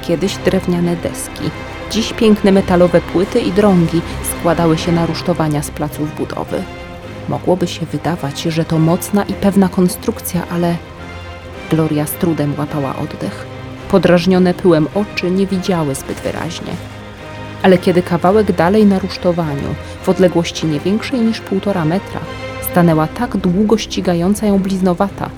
Kiedyś 0.02 0.36
drewniane 0.36 0.96
deski, 0.96 1.50
dziś 1.90 2.12
piękne 2.12 2.52
metalowe 2.52 3.00
płyty 3.00 3.40
i 3.40 3.52
drągi 3.52 4.00
składały 4.30 4.78
się 4.78 4.92
na 4.92 5.06
rusztowania 5.06 5.62
z 5.62 5.70
placów 5.70 6.16
budowy. 6.16 6.62
Mogłoby 7.28 7.66
się 7.66 7.86
wydawać, 7.86 8.42
że 8.42 8.64
to 8.64 8.78
mocna 8.78 9.24
i 9.24 9.32
pewna 9.32 9.68
konstrukcja, 9.68 10.42
ale 10.50 10.76
Gloria 11.70 12.06
z 12.06 12.12
trudem 12.12 12.54
łapała 12.58 12.96
oddech. 12.96 13.46
Podrażnione 13.90 14.54
pyłem 14.54 14.88
oczy 14.94 15.30
nie 15.30 15.46
widziały 15.46 15.94
zbyt 15.94 16.20
wyraźnie. 16.20 16.72
Ale 17.62 17.78
kiedy 17.78 18.02
kawałek 18.02 18.52
dalej 18.52 18.86
na 18.86 18.98
rusztowaniu, 18.98 19.74
w 20.02 20.08
odległości 20.08 20.66
nie 20.66 20.80
większej 20.80 21.20
niż 21.20 21.40
półtora 21.40 21.84
metra, 21.84 22.20
stanęła 22.70 23.06
tak 23.06 23.36
długo 23.36 23.78
ścigająca 23.78 24.46
ją 24.46 24.58
bliznowata, 24.58 25.30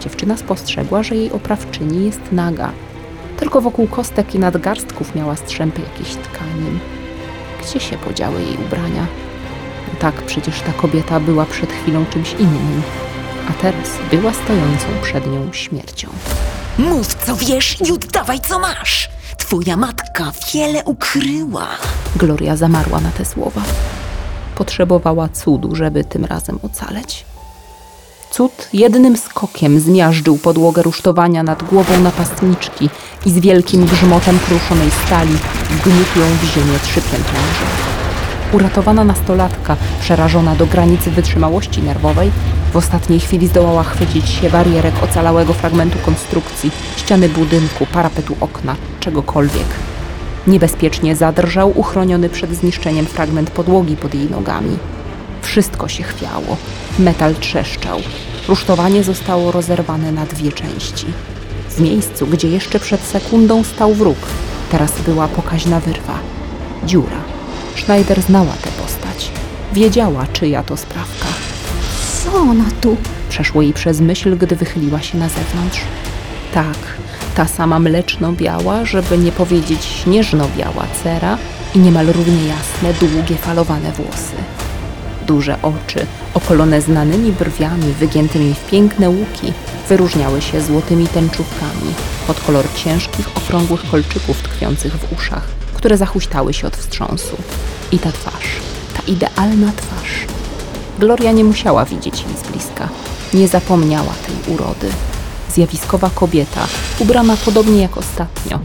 dziewczyna 0.00 0.36
spostrzegła, 0.36 1.02
że 1.02 1.16
jej 1.16 1.32
oprawczyni 1.32 2.04
jest 2.04 2.32
naga. 2.32 2.72
Tylko 3.38 3.60
wokół 3.60 3.86
kostek 3.86 4.34
i 4.34 4.38
nadgarstków 4.38 5.14
miała 5.14 5.36
strzępy 5.36 5.80
jakichś 5.80 6.14
tkanin. 6.14 6.78
Gdzie 7.62 7.80
się 7.80 7.98
podziały 7.98 8.42
jej 8.42 8.56
ubrania? 8.66 9.06
No 9.88 10.00
tak, 10.00 10.14
przecież 10.14 10.60
ta 10.60 10.72
kobieta 10.72 11.20
była 11.20 11.46
przed 11.46 11.72
chwilą 11.72 12.06
czymś 12.06 12.32
innym, 12.32 12.82
a 13.50 13.52
teraz 13.62 13.88
była 14.10 14.32
stojącą 14.32 14.86
przed 15.02 15.26
nią 15.26 15.52
śmiercią. 15.52 16.08
Mów 16.78 17.14
co 17.14 17.36
wiesz 17.36 17.76
i 17.88 17.92
oddawaj 17.92 18.40
co 18.40 18.58
masz. 18.58 19.10
Twoja 19.38 19.76
matka 19.76 20.32
wiele 20.54 20.84
ukryła. 20.84 21.68
Gloria 22.16 22.56
zamarła 22.56 23.00
na 23.00 23.10
te 23.10 23.24
słowa. 23.24 23.62
Potrzebowała 24.54 25.28
cudu, 25.28 25.76
żeby 25.76 26.04
tym 26.04 26.24
razem 26.24 26.58
ocaleć. 26.62 27.24
Cud 28.30 28.68
jednym 28.72 29.16
skokiem 29.16 29.80
zmiażdżył 29.80 30.38
podłogę 30.38 30.82
rusztowania 30.82 31.42
nad 31.42 31.62
głową 31.62 32.00
napastniczki 32.00 32.90
i 33.26 33.30
z 33.30 33.38
wielkim 33.38 33.86
grzmotem 33.86 34.38
kruszonej 34.38 34.90
stali 35.06 35.32
wgniótł 35.70 36.18
ją 36.18 36.26
w 36.26 36.54
ziemię 36.54 36.78
trzy. 36.82 37.00
Uratowana 38.52 39.04
nastolatka, 39.04 39.76
przerażona 40.00 40.54
do 40.54 40.66
granicy 40.66 41.10
wytrzymałości 41.10 41.82
nerwowej, 41.82 42.30
w 42.72 42.76
ostatniej 42.76 43.20
chwili 43.20 43.48
zdołała 43.48 43.82
chwycić 43.82 44.28
się 44.28 44.50
barierek 44.50 44.94
ocalałego 45.02 45.52
fragmentu 45.52 45.98
konstrukcji, 46.04 46.70
ściany 46.96 47.28
budynku, 47.28 47.86
parapetu 47.86 48.36
okna, 48.40 48.76
czegokolwiek. 49.00 49.66
Niebezpiecznie 50.46 51.16
zadrżał 51.16 51.72
uchroniony 51.74 52.28
przed 52.28 52.54
zniszczeniem 52.54 53.06
fragment 53.06 53.50
podłogi 53.50 53.96
pod 53.96 54.14
jej 54.14 54.30
nogami. 54.30 54.78
Wszystko 55.42 55.88
się 55.88 56.02
chwiało, 56.02 56.56
metal 56.98 57.34
trzeszczał. 57.34 58.00
Rusztowanie 58.48 59.04
zostało 59.04 59.52
rozerwane 59.52 60.12
na 60.12 60.26
dwie 60.26 60.52
części. 60.52 61.06
W 61.70 61.80
miejscu, 61.80 62.26
gdzie 62.26 62.48
jeszcze 62.48 62.80
przed 62.80 63.00
sekundą 63.00 63.64
stał 63.64 63.94
wróg, 63.94 64.18
teraz 64.70 64.92
była 65.00 65.28
pokaźna 65.28 65.80
wyrwa. 65.80 66.18
Dziura. 66.84 67.20
Schneider 67.76 68.22
znała 68.22 68.52
tę 68.62 68.70
postać. 68.82 69.30
Wiedziała, 69.72 70.26
czyja 70.32 70.62
to 70.62 70.76
sprawka. 70.76 71.28
Co 72.24 72.38
ona 72.38 72.64
tu? 72.80 72.96
Przeszło 73.28 73.62
jej 73.62 73.72
przez 73.72 74.00
myśl, 74.00 74.36
gdy 74.36 74.56
wychyliła 74.56 75.02
się 75.02 75.18
na 75.18 75.28
zewnątrz. 75.28 75.80
Tak, 76.54 76.78
ta 77.34 77.46
sama 77.46 77.78
mleczno-biała, 77.78 78.84
żeby 78.84 79.18
nie 79.18 79.32
powiedzieć 79.32 79.84
śnieżno-biała 79.84 80.86
cera 81.04 81.38
i 81.74 81.78
niemal 81.78 82.06
równie 82.06 82.46
jasne, 82.46 83.08
długie, 83.08 83.36
falowane 83.36 83.92
włosy. 83.92 84.57
Duże 85.28 85.58
oczy, 85.62 86.06
opolone 86.34 86.80
znanymi 86.80 87.32
brwiami 87.32 87.92
wygiętymi 87.92 88.54
w 88.54 88.70
piękne 88.70 89.10
łuki, 89.10 89.52
wyróżniały 89.88 90.42
się 90.42 90.60
złotymi 90.60 91.06
tęczówkami 91.06 91.94
pod 92.26 92.40
kolor 92.40 92.64
ciężkich, 92.76 93.28
okrągłych 93.36 93.90
kolczyków 93.90 94.42
tkwiących 94.42 94.92
w 94.92 95.12
uszach, 95.12 95.48
które 95.74 95.96
zahuśtały 95.96 96.54
się 96.54 96.66
od 96.66 96.76
wstrząsu. 96.76 97.36
I 97.92 97.98
ta 97.98 98.12
twarz, 98.12 98.46
ta 98.96 99.02
idealna 99.06 99.72
twarz. 99.76 100.26
Gloria 100.98 101.32
nie 101.32 101.44
musiała 101.44 101.84
widzieć 101.84 102.20
jej 102.22 102.36
z 102.36 102.50
bliska. 102.50 102.88
Nie 103.34 103.48
zapomniała 103.48 104.12
tej 104.26 104.54
urody. 104.54 104.88
Zjawiskowa 105.54 106.10
kobieta, 106.14 106.66
ubrana 106.98 107.36
podobnie 107.44 107.82
jak 107.82 107.96
ostatnio, 107.96 108.58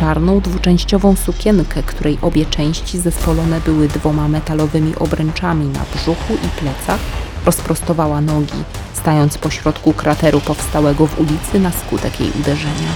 czarną 0.00 0.40
dwuczęściową 0.40 1.16
sukienkę, 1.16 1.82
której 1.82 2.18
obie 2.22 2.46
części 2.46 2.98
zespolone 2.98 3.60
były 3.60 3.88
dwoma 3.88 4.28
metalowymi 4.28 4.96
obręczami 4.96 5.66
na 5.66 5.80
brzuchu 5.94 6.34
i 6.34 6.60
plecach, 6.60 7.00
rozprostowała 7.46 8.20
nogi, 8.20 8.64
stając 8.94 9.38
pośrodku 9.38 9.92
krateru 9.92 10.40
powstałego 10.40 11.06
w 11.06 11.20
ulicy 11.20 11.60
na 11.60 11.70
skutek 11.70 12.20
jej 12.20 12.30
uderzenia. 12.40 12.92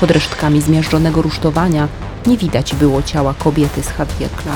Pod 0.00 0.10
resztkami 0.10 0.60
zmiażdżonego 0.60 1.22
rusztowania 1.22 1.88
nie 2.26 2.36
widać 2.36 2.74
było 2.74 3.02
ciała 3.02 3.34
kobiety 3.34 3.82
z 3.82 3.88
Hadwiekla. 3.88 4.52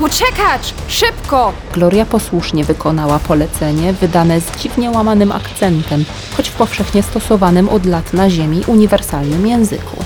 Uciekać! 0.00 0.74
Szybko! 0.88 1.52
Gloria 1.74 2.04
posłusznie 2.04 2.64
wykonała 2.64 3.18
polecenie 3.18 3.92
wydane 3.92 4.40
z 4.40 4.56
dziwnie 4.56 4.90
łamanym 4.90 5.32
akcentem, 5.32 6.04
choć 6.36 6.48
w 6.48 6.54
powszechnie 6.54 7.02
stosowanym 7.02 7.68
od 7.68 7.86
lat 7.86 8.12
na 8.12 8.30
ziemi 8.30 8.62
uniwersalnym 8.66 9.46
języku. 9.46 9.96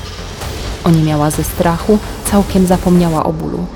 Oniemiała 0.87 1.31
ze 1.31 1.45
strachu, 1.45 1.99
całkiem 2.31 2.67
zapomniała 2.67 3.25
o 3.25 3.33
bólu. 3.33 3.67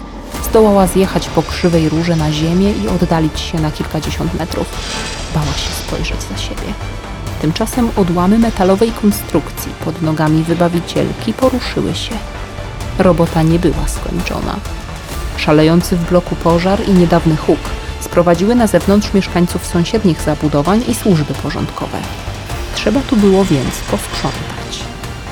Zdołała 0.44 0.86
zjechać 0.86 1.28
po 1.28 1.42
krzywej 1.42 1.88
rurze 1.88 2.16
na 2.16 2.32
ziemię 2.32 2.72
i 2.72 2.88
oddalić 2.88 3.40
się 3.40 3.60
na 3.60 3.70
kilkadziesiąt 3.70 4.34
metrów. 4.38 4.66
Bała 5.34 5.52
się 5.52 5.70
spojrzeć 5.70 6.16
za 6.30 6.38
siebie. 6.38 6.74
Tymczasem 7.40 7.90
odłamy 7.96 8.38
metalowej 8.38 8.92
konstrukcji 8.92 9.72
pod 9.84 10.02
nogami 10.02 10.42
wybawicielki 10.42 11.32
poruszyły 11.32 11.94
się. 11.94 12.14
Robota 12.98 13.42
nie 13.42 13.58
była 13.58 13.88
skończona. 13.88 14.56
Szalejący 15.36 15.96
w 15.96 16.08
bloku 16.08 16.36
pożar 16.36 16.88
i 16.88 16.92
niedawny 16.92 17.36
huk 17.36 17.60
sprowadziły 18.00 18.54
na 18.54 18.66
zewnątrz 18.66 19.14
mieszkańców 19.14 19.66
sąsiednich 19.66 20.22
zabudowań 20.22 20.84
i 20.88 20.94
służby 20.94 21.34
porządkowe. 21.34 21.98
Trzeba 22.74 23.00
tu 23.00 23.16
było 23.16 23.44
więc 23.44 23.74
posprzątać. 23.90 24.89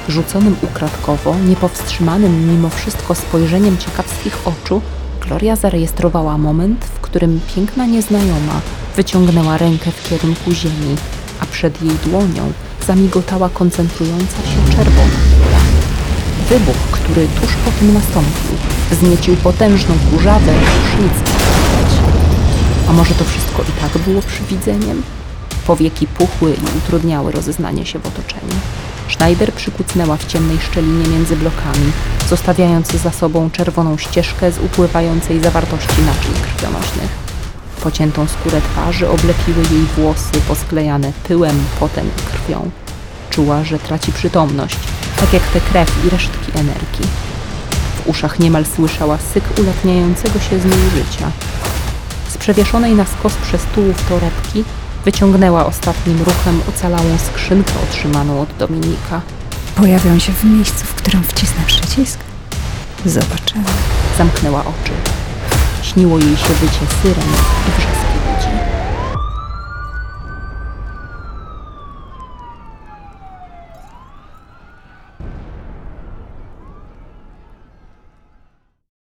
Rzuconym 0.08 0.56
ukradkowo, 0.62 1.36
niepowstrzymanym 1.48 2.48
mimo 2.52 2.68
wszystko 2.68 3.14
spojrzeniem 3.14 3.78
ciekawskich 3.78 4.38
oczu, 4.44 4.80
Gloria 5.20 5.56
zarejestrowała 5.56 6.38
moment, 6.38 6.84
w 6.84 7.00
którym 7.00 7.40
piękna 7.54 7.86
nieznajoma 7.86 8.60
wyciągnęła 8.96 9.58
rękę 9.58 9.90
w 9.90 10.08
kierunku 10.08 10.52
ziemi, 10.52 10.96
a 11.40 11.46
przed 11.46 11.82
jej 11.82 11.94
dłonią 12.04 12.52
zamigotała 12.86 13.48
koncentrująca 13.48 14.36
się 14.36 14.76
czerwona 14.76 15.18
kula. 15.38 15.60
Wybuch, 16.48 16.76
który 16.92 17.28
tuż 17.40 17.54
po 17.64 17.70
tym 17.70 17.94
nastąpił, 17.94 18.56
wzniecił 18.90 19.36
potężną 19.36 19.94
kurzawę, 20.10 20.52
już 20.52 21.04
nic. 21.04 21.30
A 22.88 22.92
może 22.92 23.14
to 23.14 23.24
wszystko 23.24 23.62
i 23.62 23.80
tak 23.80 24.02
było 24.02 24.22
przywidzeniem? 24.22 25.02
Powieki 25.66 26.06
puchły 26.06 26.50
i 26.50 26.78
utrudniały 26.78 27.32
rozeznanie 27.32 27.86
się 27.86 27.98
w 27.98 28.06
otoczeniu. 28.06 28.54
Schneider 29.08 29.52
przykucnęła 29.52 30.16
w 30.16 30.26
ciemnej 30.26 30.58
szczelinie 30.60 31.08
między 31.08 31.36
blokami, 31.36 31.92
zostawiając 32.28 32.92
za 32.92 33.10
sobą 33.10 33.50
czerwoną 33.50 33.98
ścieżkę 33.98 34.52
z 34.52 34.58
upływającej 34.58 35.40
zawartości 35.40 36.02
naczyń 36.06 36.32
krwionośnych. 36.42 37.10
Pociętą 37.82 38.26
skórę 38.26 38.60
twarzy 38.60 39.08
oblepiły 39.08 39.62
jej 39.70 39.86
włosy 39.96 40.40
posklejane 40.48 41.12
pyłem, 41.28 41.64
potem 41.80 42.10
krwią. 42.32 42.70
Czuła, 43.30 43.64
że 43.64 43.78
traci 43.78 44.12
przytomność, 44.12 44.78
tak 45.20 45.32
jak 45.32 45.42
te 45.42 45.60
krew 45.60 46.04
i 46.06 46.10
resztki 46.10 46.58
energii. 46.58 47.06
W 47.96 48.08
uszach 48.08 48.38
niemal 48.38 48.64
słyszała 48.76 49.18
syk 49.34 49.44
ulatniającego 49.58 50.40
się 50.40 50.58
z 50.58 50.64
niej 50.64 50.90
życia. 50.94 51.30
Z 52.28 52.38
przewieszonej 52.38 52.94
na 52.94 53.04
skos 53.04 53.34
przez 53.34 53.62
tułów 53.74 54.08
torebki 54.08 54.64
wyciągnęła 55.04 55.66
ostatnim 55.66 56.18
ruchem 56.18 56.61
ocalałą 56.68 57.18
skrzynkę 57.18 57.72
otrzymaną 57.90 58.40
od 58.40 58.48
Dominika. 58.58 59.20
Pojawią 59.76 60.18
się 60.18 60.32
w 60.32 60.44
miejscu, 60.44 60.84
w 60.84 60.94
którym 60.94 61.24
wcisnę 61.24 61.61
przycisk? 61.66 62.20
Zobaczymy. 63.04 63.64
Zamknęła 64.18 64.61
oczy. 64.61 64.92
śniło 65.82 66.18
jej 66.18 66.37
się 66.37 66.54
wycie 66.54 66.87
syren 67.02 67.28
i 67.68 67.80
wrzask 67.80 67.97